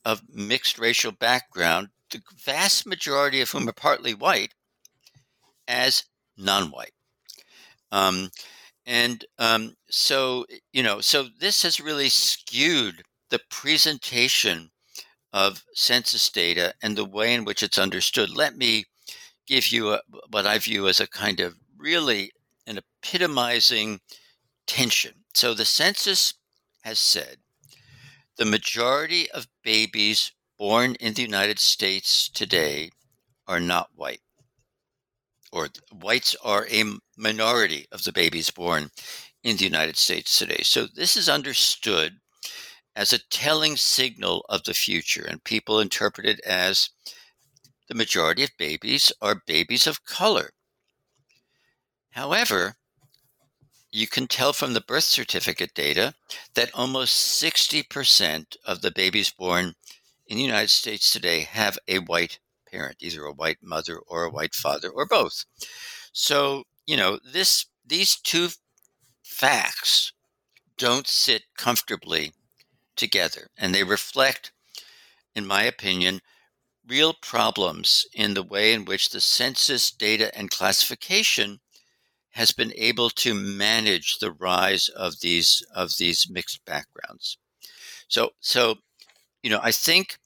[0.04, 4.54] of mixed racial background the vast majority of whom are partly white,
[5.66, 6.04] as
[6.36, 6.92] non white.
[7.92, 8.30] Um,
[8.86, 14.70] and um, so, you know, so this has really skewed the presentation
[15.32, 18.30] of census data and the way in which it's understood.
[18.30, 18.86] Let me
[19.46, 22.32] give you a, what I view as a kind of really
[22.66, 24.00] an epitomizing
[24.66, 25.12] tension.
[25.38, 26.34] So the census
[26.82, 27.36] has said
[28.38, 32.90] the majority of babies born in the United States today
[33.46, 34.22] are not white,
[35.52, 36.82] or whites are a
[37.16, 38.90] minority of the babies born
[39.44, 40.62] in the United States today.
[40.64, 42.18] So this is understood
[42.96, 46.90] as a telling signal of the future, and people interpret it as
[47.88, 50.50] the majority of babies are babies of color.
[52.10, 52.77] However,
[53.90, 56.14] you can tell from the birth certificate data
[56.54, 59.74] that almost 60% of the babies born
[60.26, 62.38] in the United States today have a white
[62.70, 65.44] parent, either a white mother or a white father or both.
[66.12, 68.48] So, you know, this these two
[69.24, 70.12] facts
[70.76, 72.32] don't sit comfortably
[72.96, 74.52] together and they reflect
[75.34, 76.20] in my opinion
[76.86, 81.60] real problems in the way in which the census data and classification
[82.30, 87.38] has been able to manage the rise of these of these mixed backgrounds.
[88.08, 88.76] So so
[89.42, 90.18] you know I think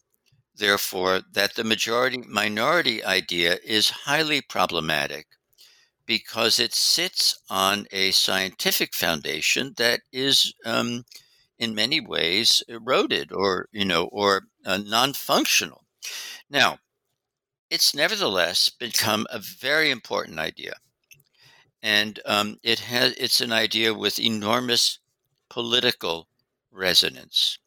[0.57, 5.27] therefore that the majority minority idea is highly problematic
[6.07, 11.05] because it sits on a scientific foundation that is um,
[11.59, 15.85] in many ways eroded or you know or uh, non-functional
[16.51, 16.79] now
[17.71, 20.75] it's nevertheless become a very important idea
[21.83, 24.99] and um, it has it's an idea with enormous
[25.51, 26.29] political
[26.71, 27.59] resonance.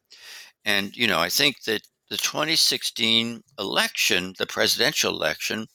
[0.64, 5.66] And you know, I think that the 2016 election, the presidential election,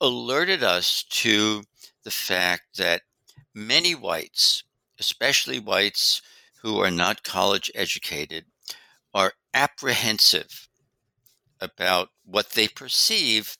[0.00, 1.62] alerted us to
[2.04, 3.02] the fact that
[3.54, 4.62] many whites,
[4.98, 6.22] especially whites
[6.62, 8.44] who are not college educated,
[9.14, 10.68] are apprehensive
[11.60, 13.56] about what they perceive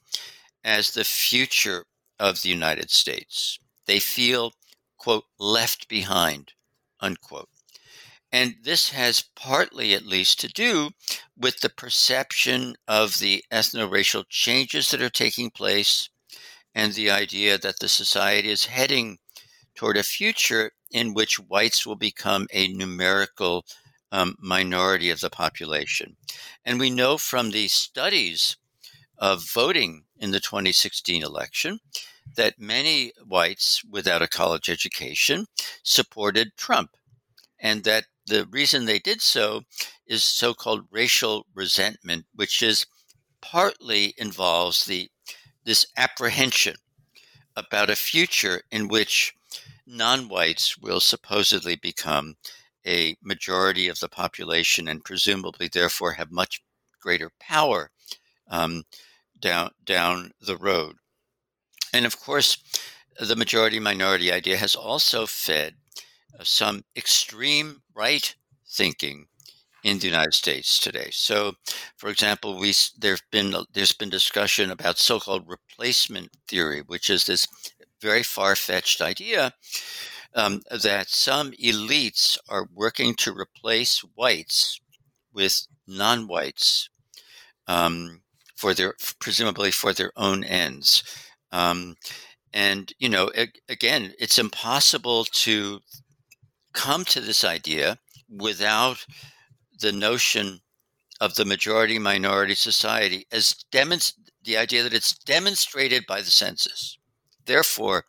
[0.65, 1.85] as the future
[2.19, 3.59] of the United States.
[3.87, 4.53] They feel,
[4.97, 6.53] quote, left behind,
[7.01, 7.49] unquote.
[8.33, 10.91] And this has partly, at least, to do
[11.37, 16.09] with the perception of the ethno racial changes that are taking place
[16.75, 19.19] and the idea that the society is heading
[19.75, 23.65] toward a future in which whites will become a numerical
[24.13, 26.17] um, minority of the population.
[26.65, 28.57] And we know from the studies
[29.19, 31.81] of voting in the 2016 election
[32.35, 35.47] that many whites without a college education
[35.83, 36.91] supported Trump,
[37.59, 39.63] and that the reason they did so
[40.07, 42.87] is so called racial resentment, which is
[43.41, 45.09] partly involves the
[45.65, 46.77] this apprehension
[47.57, 49.35] about a future in which
[49.87, 52.37] non-whites will supposedly become
[52.87, 56.63] a majority of the population and presumably therefore have much
[57.01, 57.91] greater power
[58.49, 58.85] um,
[59.41, 60.97] down down the road.
[61.97, 62.59] And of course,
[63.19, 65.77] the majority minority idea has also fed
[66.43, 68.35] some extreme right
[68.69, 69.29] thinking
[69.83, 71.09] in the United States today.
[71.11, 71.55] So,
[71.97, 77.49] for example, we there've been there's been discussion about so-called replacement theory, which is this
[78.03, 79.55] very far-fetched idea
[80.35, 84.79] um, that some elites are working to replace whites
[85.33, 86.91] with non-whites
[87.67, 88.21] um,
[88.55, 91.03] for their presumably for their own ends.
[91.57, 91.97] Um,
[92.53, 93.31] and, you know,
[93.69, 95.81] again, it's impossible to
[96.75, 97.99] come to this idea
[98.29, 99.07] without
[99.81, 100.61] the notion
[101.19, 106.99] of the majority minority society as the idea that it's demonstrated by the census.
[107.47, 108.05] Therefore,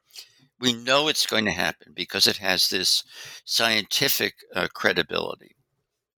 [0.60, 3.04] we know it's going to happen because it has this
[3.45, 5.56] scientific uh, credibility.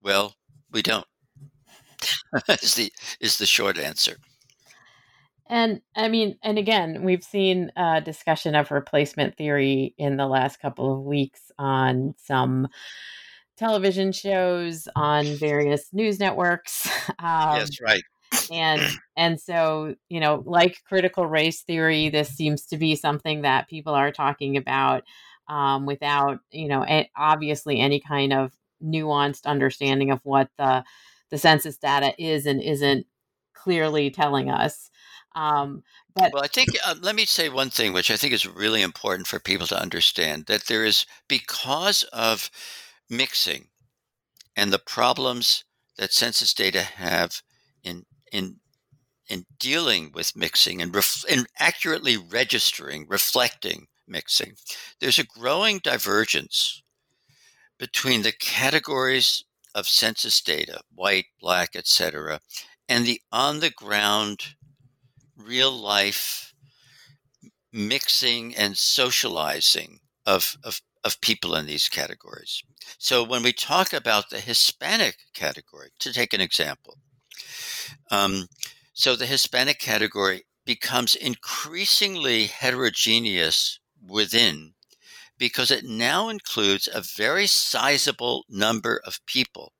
[0.02, 0.34] Well,
[0.72, 1.06] we don't.
[2.62, 4.16] is the is the short answer.
[5.50, 10.60] And I mean, and again, we've seen a discussion of replacement theory in the last
[10.60, 12.68] couple of weeks on some
[13.56, 16.88] television shows, on various news networks.
[17.18, 18.02] Um, yes, right.
[18.52, 18.80] and
[19.16, 23.92] and so you know, like critical race theory, this seems to be something that people
[23.92, 25.02] are talking about
[25.48, 26.86] um, without you know,
[27.16, 30.84] obviously any kind of nuanced understanding of what the
[31.30, 33.06] the census data is and isn't
[33.52, 34.89] clearly telling us.
[35.34, 35.82] Um,
[36.14, 38.82] but well, I think uh, let me say one thing, which I think is really
[38.82, 42.50] important for people to understand that there is because of
[43.08, 43.68] mixing
[44.56, 45.64] and the problems
[45.98, 47.42] that census data have
[47.84, 48.56] in in
[49.28, 54.54] in dealing with mixing and, ref- and accurately registering, reflecting mixing,
[55.00, 56.82] there's a growing divergence
[57.78, 62.40] between the categories of census data, white, black, etc.,
[62.88, 64.56] and the on the ground,
[65.44, 66.54] real life
[67.72, 72.62] mixing and socializing of, of, of people in these categories.
[72.98, 76.98] So when we talk about the Hispanic category, to take an example,
[78.10, 78.48] um,
[78.92, 84.74] so the Hispanic category becomes increasingly heterogeneous within
[85.38, 89.72] because it now includes a very sizable number of people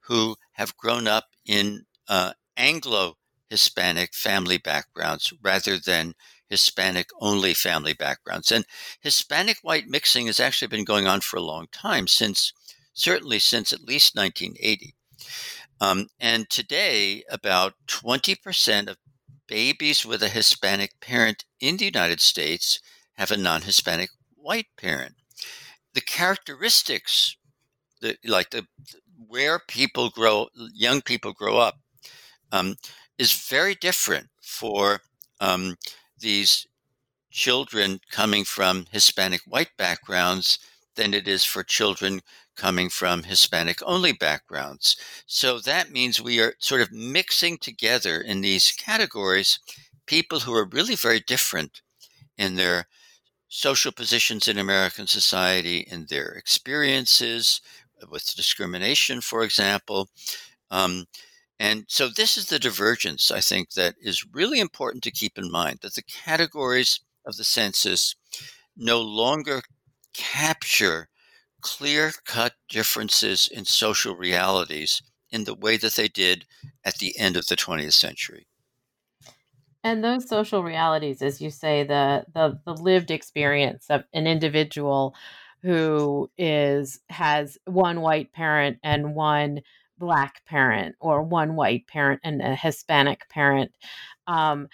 [0.00, 3.16] who have grown up in uh, Anglo
[3.48, 6.14] Hispanic family backgrounds rather than
[6.48, 8.50] Hispanic only family backgrounds.
[8.50, 8.64] And
[9.00, 12.52] Hispanic white mixing has actually been going on for a long time, since
[12.94, 14.94] certainly since at least 1980.
[15.80, 18.96] Um, and today, about 20% of
[19.46, 22.80] babies with a Hispanic parent in the United States
[23.14, 25.16] have a non Hispanic white parent.
[25.94, 27.36] The characteristics,
[28.00, 28.66] the, like the
[29.26, 31.76] where people grow, young people grow up,
[32.52, 32.76] um,
[33.18, 35.00] is very different for
[35.40, 35.76] um,
[36.18, 36.66] these
[37.30, 40.58] children coming from Hispanic white backgrounds
[40.96, 42.20] than it is for children
[42.56, 44.96] coming from Hispanic only backgrounds.
[45.26, 49.60] So that means we are sort of mixing together in these categories
[50.06, 51.82] people who are really very different
[52.36, 52.86] in their
[53.48, 57.60] social positions in American society, in their experiences
[58.10, 60.08] with discrimination, for example.
[60.70, 61.06] Um,
[61.58, 65.50] and so this is the divergence, I think, that is really important to keep in
[65.50, 68.14] mind that the categories of the census
[68.76, 69.62] no longer
[70.14, 71.08] capture
[71.60, 76.46] clear cut differences in social realities in the way that they did
[76.84, 78.46] at the end of the 20th century.
[79.82, 85.14] And those social realities, as you say, the, the the lived experience of an individual
[85.62, 89.60] who is has one white parent and one
[89.98, 93.72] black parent or one white parent and a Hispanic parent
[94.26, 94.68] um,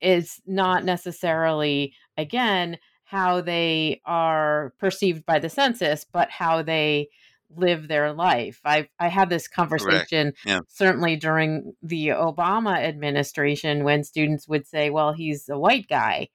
[0.00, 7.08] is not necessarily, again, how they are perceived by the census, but how they
[7.56, 8.60] live their life.
[8.64, 10.60] I I had this conversation yeah.
[10.68, 16.28] certainly during the Obama administration when students would say, "Well, he's a white guy."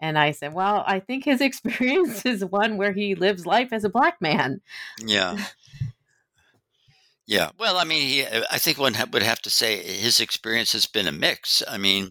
[0.00, 3.84] And I said, "Well, I think his experience is one where he lives life as
[3.84, 4.60] a black man."
[5.04, 5.38] Yeah.
[7.28, 10.72] Yeah, well, I mean, he, uh, I think one would have to say his experience
[10.72, 11.62] has been a mix.
[11.68, 12.10] I mean,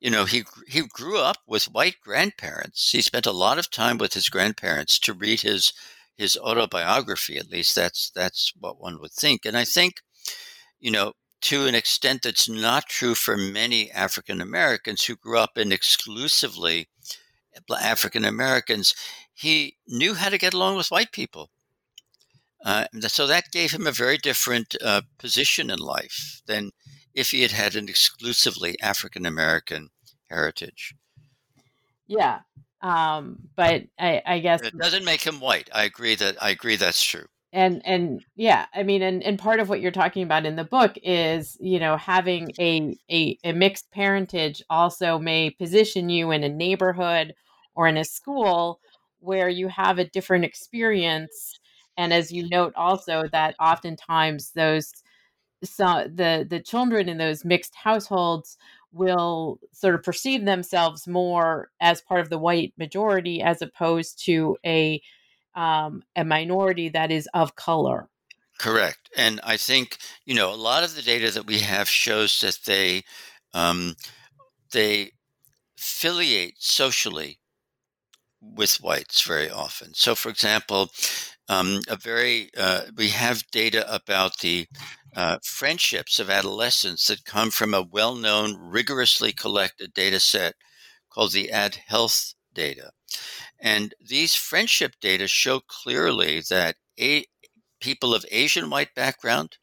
[0.00, 2.90] you know, he he grew up with white grandparents.
[2.90, 5.72] He spent a lot of time with his grandparents to read his
[6.18, 7.38] his autobiography.
[7.38, 9.46] At least that's that's what one would think.
[9.46, 10.02] And I think,
[10.80, 15.58] you know, to an extent that's not true for many African Americans who grew up
[15.58, 16.88] in exclusively
[17.80, 18.94] African Americans,
[19.34, 21.50] he knew how to get along with white people
[22.66, 26.72] uh, so that gave him a very different uh, position in life than
[27.14, 29.90] if he had had an exclusively African American
[30.28, 30.92] heritage.
[32.08, 32.40] Yeah,
[32.82, 35.70] um, but I, I guess it doesn't make him white.
[35.72, 37.26] I agree that I agree that's true.
[37.52, 40.64] And and yeah, I mean, and and part of what you're talking about in the
[40.64, 46.42] book is you know having a a, a mixed parentage also may position you in
[46.42, 47.32] a neighborhood
[47.76, 48.80] or in a school
[49.20, 51.60] where you have a different experience
[51.96, 54.92] and as you note also that oftentimes those
[55.64, 58.56] so the the children in those mixed households
[58.92, 64.56] will sort of perceive themselves more as part of the white majority as opposed to
[64.64, 65.00] a
[65.54, 68.08] um, a minority that is of color.
[68.58, 72.40] Correct, and I think you know a lot of the data that we have shows
[72.40, 73.04] that they
[73.54, 73.96] um,
[74.72, 75.12] they
[75.78, 77.38] affiliate socially
[78.40, 79.94] with whites very often.
[79.94, 80.90] So, for example,
[81.48, 84.66] um, a very uh, we have data about the
[85.14, 90.54] uh, friendships of adolescents that come from a well-known, rigorously collected data set
[91.10, 92.92] called the Add Health data,
[93.60, 97.26] and these friendship data show clearly that a-
[97.80, 99.58] people of Asian white background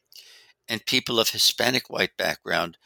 [0.68, 2.78] and people of Hispanic white background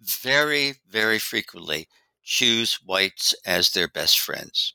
[0.00, 1.88] very, very frequently
[2.22, 4.74] choose whites as their best friends.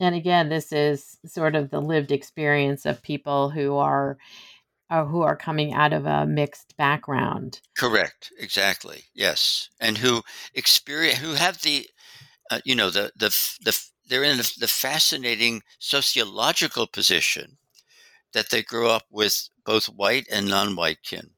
[0.00, 4.18] And again, this is sort of the lived experience of people who are
[4.90, 7.60] uh, who are coming out of a mixed background.
[7.76, 8.32] Correct.
[8.38, 9.04] Exactly.
[9.14, 10.22] Yes, and who
[10.54, 11.88] experience who have the
[12.50, 13.30] uh, you know the the
[13.64, 17.58] the they're in the, fascinating sociological position
[18.32, 21.32] that they grow up with both white and non-white kin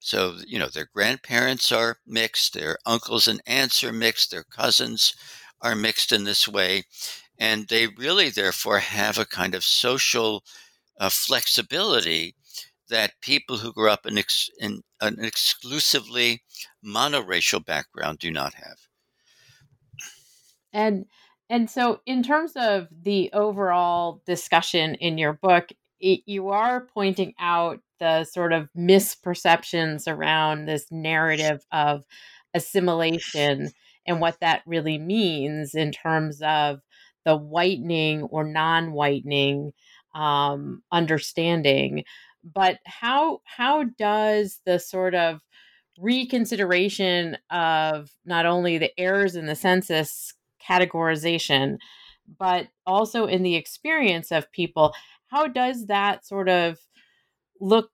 [0.00, 5.14] So, you know, their grandparents are mixed, their uncles and aunts are mixed, their cousins
[5.62, 6.84] are mixed in this way.
[7.42, 10.44] And they really, therefore, have a kind of social
[11.00, 12.36] uh, flexibility
[12.88, 16.44] that people who grew up in, ex- in an exclusively
[16.86, 18.76] monoracial background do not have.
[20.72, 21.06] And
[21.50, 27.34] and so in terms of the overall discussion in your book, it, you are pointing
[27.40, 32.04] out the sort of misperceptions around this narrative of
[32.54, 33.72] assimilation
[34.06, 36.80] and what that really means in terms of
[37.24, 39.72] the whitening or non-whitening
[40.14, 42.04] um, understanding.
[42.44, 45.40] But how how does the sort of
[45.98, 50.34] reconsideration of not only the errors in the census
[50.68, 51.78] categorization,
[52.38, 54.94] but also in the experience of people,
[55.28, 56.78] how does that sort of
[57.60, 57.90] look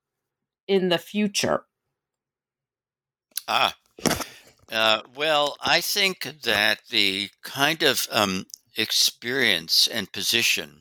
[0.66, 1.64] in the future?
[3.46, 3.74] Ah,
[4.70, 8.44] uh, well, I think that the kind of um,
[8.78, 10.80] experience and position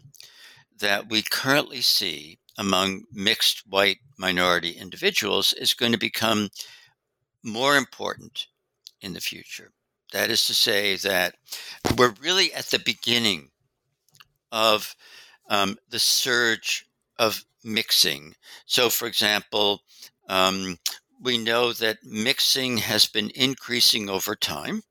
[0.80, 6.50] that we currently see among mixed white minority individuals is going to become
[7.44, 8.48] more important
[9.02, 9.72] in the future.
[10.14, 11.36] That is to say, that
[11.98, 13.50] we're really at the beginning
[14.52, 14.96] of
[15.50, 16.86] um, the surge
[17.20, 18.36] of mixing.
[18.66, 19.82] So, for example,
[20.30, 20.78] um,
[21.22, 24.84] we know that mixing has been increasing over time,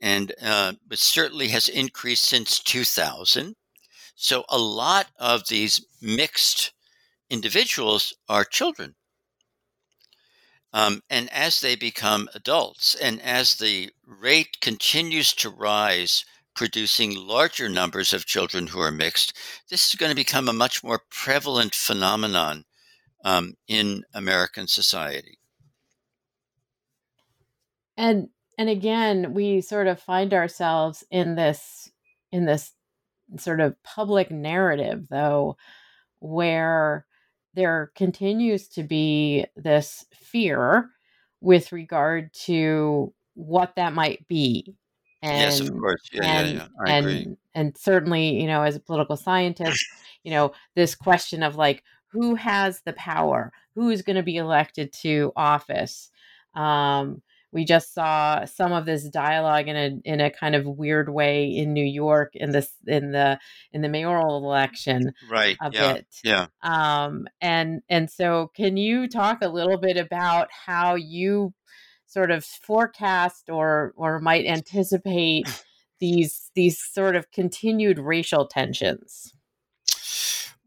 [0.00, 3.54] and uh, it certainly has increased since 2000.
[4.14, 6.72] So, a lot of these mixed
[7.30, 8.94] individuals are children.
[10.72, 16.24] Um, and as they become adults, and as the rate continues to rise,
[16.54, 19.32] producing larger numbers of children who are mixed,
[19.70, 22.64] this is going to become a much more prevalent phenomenon
[23.24, 25.38] um, in American society.
[27.96, 28.28] And
[28.58, 31.90] and again, we sort of find ourselves in this
[32.32, 32.72] in this
[33.38, 35.56] sort of public narrative, though,
[36.18, 37.06] where
[37.54, 40.90] there continues to be this fear
[41.40, 44.74] with regard to what that might be.
[45.22, 46.08] And, yes, of course.
[46.12, 46.68] Yeah, and, yeah, yeah.
[46.86, 47.36] I and, agree.
[47.54, 49.84] And certainly, you know, as a political scientist,
[50.22, 53.52] you know, this question of like, who has the power?
[53.74, 56.10] Who is going to be elected to office?
[56.54, 57.22] Um,
[57.52, 61.46] we just saw some of this dialogue in a in a kind of weird way
[61.46, 63.38] in New York in this in the
[63.72, 66.06] in the mayoral election right a yeah bit.
[66.22, 71.54] yeah Um, and and so can you talk a little bit about how you
[72.06, 75.46] sort of forecast or or might anticipate
[76.00, 79.32] these these sort of continued racial tensions?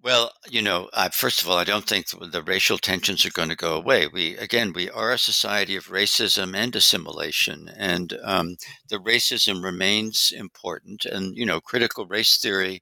[0.03, 3.49] Well, you know, I, first of all, I don't think the racial tensions are going
[3.49, 4.07] to go away.
[4.07, 8.57] We again, we are a society of racism and assimilation, and um,
[8.89, 11.05] the racism remains important.
[11.05, 12.81] And you know, critical race theory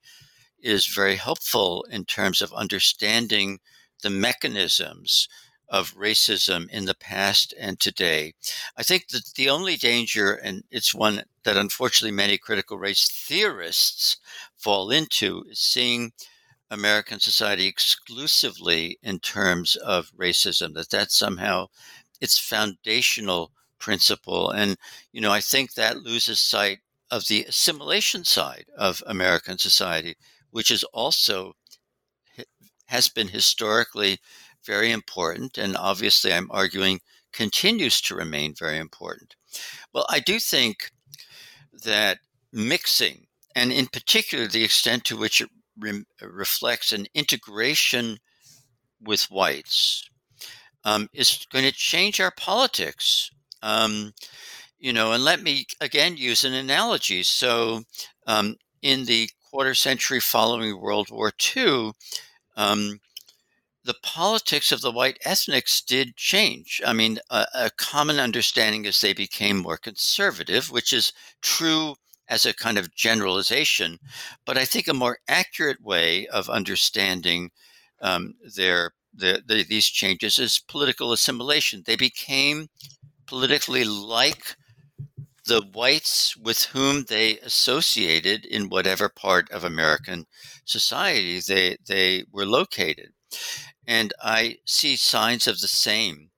[0.62, 3.60] is very helpful in terms of understanding
[4.04, 5.28] the mechanisms
[5.70, 8.34] of racism in the past and today.
[8.78, 14.18] I think that the only danger, and it's one that unfortunately many critical race theorists
[14.58, 16.14] fall into, is seeing
[16.72, 21.68] American society exclusively in terms of racism, that that's somehow
[22.22, 24.52] its foundational principle.
[24.52, 24.78] And,
[25.12, 26.80] you know, I think that loses sight
[27.12, 30.16] of the assimilation side of American society,
[30.52, 31.54] which is also
[32.86, 34.18] has been historically
[34.66, 35.58] very important.
[35.58, 37.00] And obviously, I'm arguing
[37.32, 39.36] continues to remain very important.
[39.94, 40.92] Well, I do think
[41.84, 42.20] that
[42.52, 45.50] mixing, and in particular, the extent to which it
[45.80, 48.18] re- reflects an integration
[49.02, 50.10] with whites
[50.84, 53.32] um, is going to change our politics.
[53.62, 54.14] Um,
[54.78, 57.24] you know, and let me again use an analogy.
[57.24, 57.84] So,
[58.28, 61.92] um, in the quarter century following World War II,
[62.56, 63.00] um,
[63.84, 66.82] the politics of the white ethnics did change.
[66.86, 71.12] I mean, a, a, common understanding is they became more conservative, which is
[71.42, 71.96] true
[72.30, 74.00] as a kind of generalization,
[74.46, 77.52] but I think a more accurate way of understanding
[78.02, 81.84] um, their, their, their these changes is political assimilation.
[81.86, 82.70] They became
[83.28, 84.56] politically like
[85.46, 90.26] the whites with whom they associated in whatever part of American
[90.66, 93.12] society they they were located,
[93.88, 96.30] and I see signs of the same.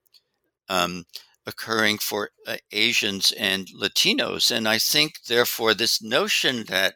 [0.70, 1.06] Um,
[1.46, 4.52] occurring for uh, Asians and Latinos.
[4.52, 6.96] And I think, therefore, this notion that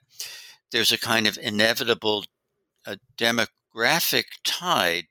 [0.72, 2.26] there's a kind of inevitable
[2.86, 5.06] uh, demographic tide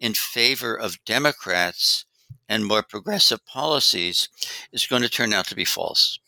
[0.00, 2.04] in favor of Democrats
[2.48, 4.28] and more progressive policies
[4.72, 6.18] is going to turn out to be false.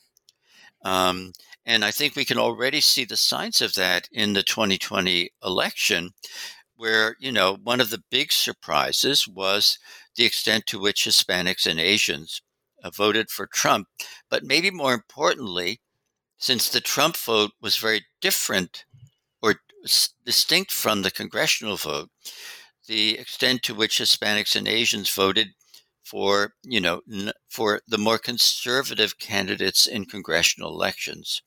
[0.85, 1.33] Um,
[1.65, 6.13] and I think we can already see the signs of that in the 2020 election,
[6.77, 9.79] where, you know, one of the big surprises was
[10.15, 12.41] the extent to which Hispanics and Asians
[12.95, 13.89] voted for Trump.
[14.31, 15.81] But maybe more importantly,
[16.39, 18.85] since the Trump vote was very different
[19.41, 19.57] or
[20.25, 22.11] distinct from the congressional vote,
[22.87, 25.49] the extent to which Hispanics and Asians voted
[26.05, 27.01] for, you know,
[27.49, 31.43] for the more conservative candidates in congressional elections.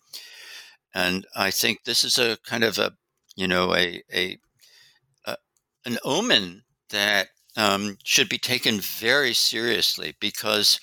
[0.94, 2.94] And I think this is a kind of a,
[3.36, 4.38] you know, a, a,
[5.26, 5.38] a
[5.86, 10.80] an omen that um, should be taken very seriously because,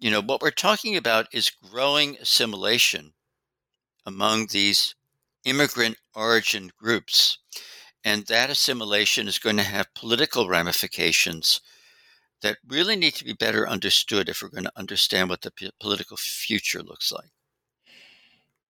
[0.00, 3.12] you know, what we're talking about is growing assimilation
[4.06, 4.94] among these
[5.44, 7.38] immigrant origin groups.
[8.04, 11.60] And that assimilation is going to have political ramifications
[12.42, 15.70] that really need to be better understood if we're going to understand what the p-
[15.80, 17.30] political future looks like.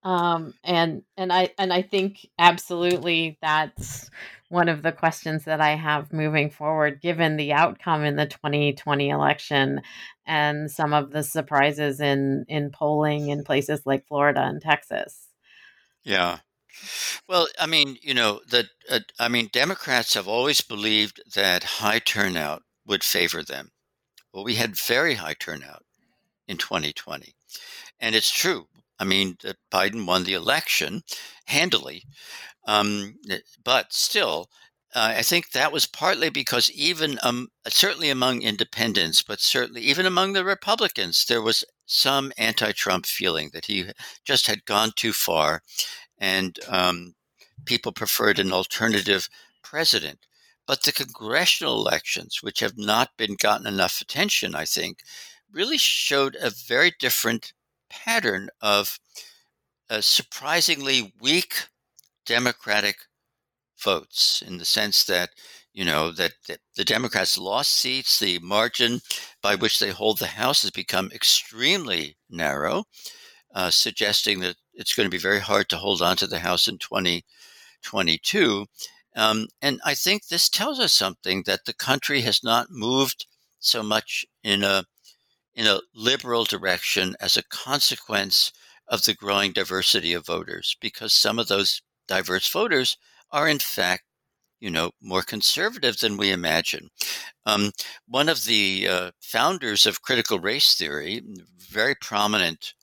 [0.03, 4.09] Um, and and I and I think absolutely that's
[4.49, 9.09] one of the questions that I have moving forward, given the outcome in the 2020
[9.09, 9.81] election
[10.25, 15.27] and some of the surprises in in polling in places like Florida and Texas.
[16.03, 16.39] Yeah.
[17.27, 21.99] Well, I mean, you know, that uh, I mean, Democrats have always believed that high
[21.99, 23.71] turnout would favor them.
[24.33, 25.83] Well, we had very high turnout
[26.47, 27.35] in 2020.
[27.99, 28.67] And it's true.
[29.01, 29.35] I mean,
[29.73, 31.01] Biden won the election
[31.45, 32.03] handily.
[32.67, 34.47] Um, eh, but still,
[34.93, 40.05] uh, I think that was partly because even um, certainly among independents, but certainly even
[40.05, 43.85] among the Republicans, there was some anti-Trump feeling that he
[44.23, 45.63] just had gone too far,
[46.19, 47.15] and um,
[47.65, 49.27] people preferred an alternative
[49.63, 50.19] president.
[50.67, 54.99] But the congressional elections, which have not been gotten enough attention, I think,
[55.51, 57.53] really showed a very different
[57.91, 58.99] pattern of
[59.89, 61.67] a surprisingly weak
[62.25, 62.95] Democratic
[63.83, 65.31] votes in the sense that
[65.73, 68.19] you know that, that, the Democrats lost seats.
[68.19, 69.01] The margin
[69.41, 72.85] by which they hold the House has become extremely narrow,
[73.53, 76.67] uh, suggesting that it's going to be very hard to hold on to the House
[76.67, 78.65] in 2022.
[79.15, 83.25] Um, and I think this tells us something that the country has not moved
[83.59, 84.85] so much in a
[85.55, 88.51] in a liberal direction as a consequence
[88.87, 92.97] of the growing diversity of voters, because some of those diverse voters
[93.31, 94.03] are in fact,
[94.59, 96.89] you know, more conservative than we imagine.
[97.45, 97.71] Um,
[98.07, 101.21] one of the uh, founders of critical race theory,
[101.57, 102.73] very prominent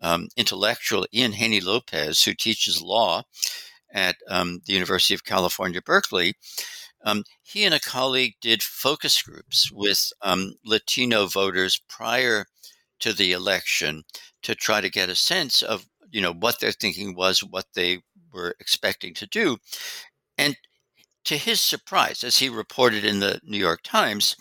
[0.00, 3.22] um, intellectual, Ian Haney Lopez, who teaches law
[3.92, 6.34] at um, the University of California, Berkeley,
[7.06, 12.46] um, he and a colleague did focus groups with um, Latino voters prior
[12.98, 14.02] to the election
[14.42, 18.00] to try to get a sense of you know what their thinking was, what they
[18.32, 19.56] were expecting to do,
[20.36, 20.56] and
[21.24, 24.36] to his surprise, as he reported in the New York Times,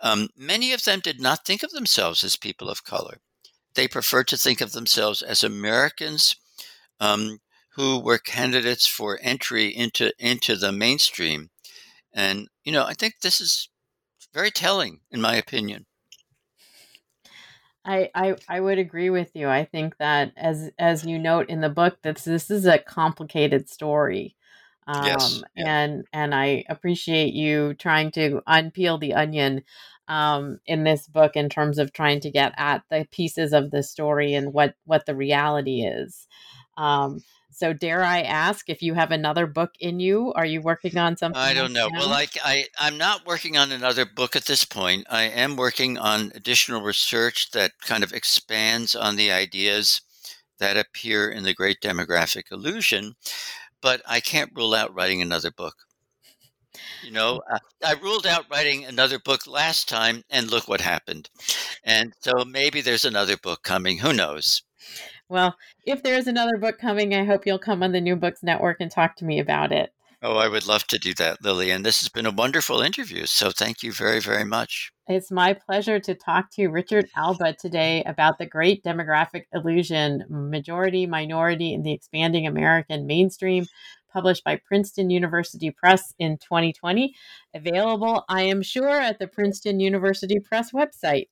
[0.00, 3.18] um, many of them did not think of themselves as people of color.
[3.74, 6.36] They preferred to think of themselves as Americans
[7.00, 7.38] um,
[7.74, 11.50] who were candidates for entry into into the mainstream.
[12.12, 13.68] And you know, I think this is
[14.32, 15.86] very telling, in my opinion.
[17.84, 19.48] I, I I would agree with you.
[19.48, 23.68] I think that as as you note in the book, that this is a complicated
[23.70, 24.36] story.
[24.86, 25.42] Um, yes.
[25.56, 29.62] And and I appreciate you trying to unpeel the onion
[30.08, 33.82] um, in this book in terms of trying to get at the pieces of the
[33.82, 36.26] story and what what the reality is.
[36.76, 37.22] Um,
[37.60, 40.32] so, dare I ask if you have another book in you?
[40.32, 41.38] Are you working on something?
[41.38, 41.88] I don't know.
[41.88, 41.98] Now?
[41.98, 45.06] Well, I, I, I'm not working on another book at this point.
[45.10, 50.00] I am working on additional research that kind of expands on the ideas
[50.58, 53.14] that appear in The Great Demographic Illusion,
[53.82, 55.74] but I can't rule out writing another book.
[57.04, 61.28] You know, uh, I ruled out writing another book last time, and look what happened.
[61.84, 63.98] And so maybe there's another book coming.
[63.98, 64.62] Who knows?
[65.30, 65.56] Well,
[65.86, 68.90] if there's another book coming, I hope you'll come on the New Books Network and
[68.90, 69.94] talk to me about it.
[70.22, 71.70] Oh, I would love to do that, Lilly.
[71.70, 73.26] And this has been a wonderful interview.
[73.26, 74.90] So thank you very, very much.
[75.06, 81.06] It's my pleasure to talk to Richard Alba today about the great demographic illusion majority,
[81.06, 83.66] minority, and the expanding American mainstream,
[84.12, 87.14] published by Princeton University Press in 2020.
[87.54, 91.28] Available, I am sure, at the Princeton University Press website.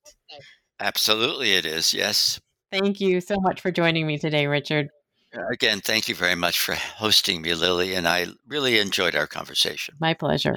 [0.81, 1.93] Absolutely, it is.
[1.93, 2.41] Yes.
[2.71, 4.89] Thank you so much for joining me today, Richard.
[5.37, 9.27] Uh, again, thank you very much for hosting me, Lilly, and I really enjoyed our
[9.27, 9.95] conversation.
[10.01, 10.57] My pleasure.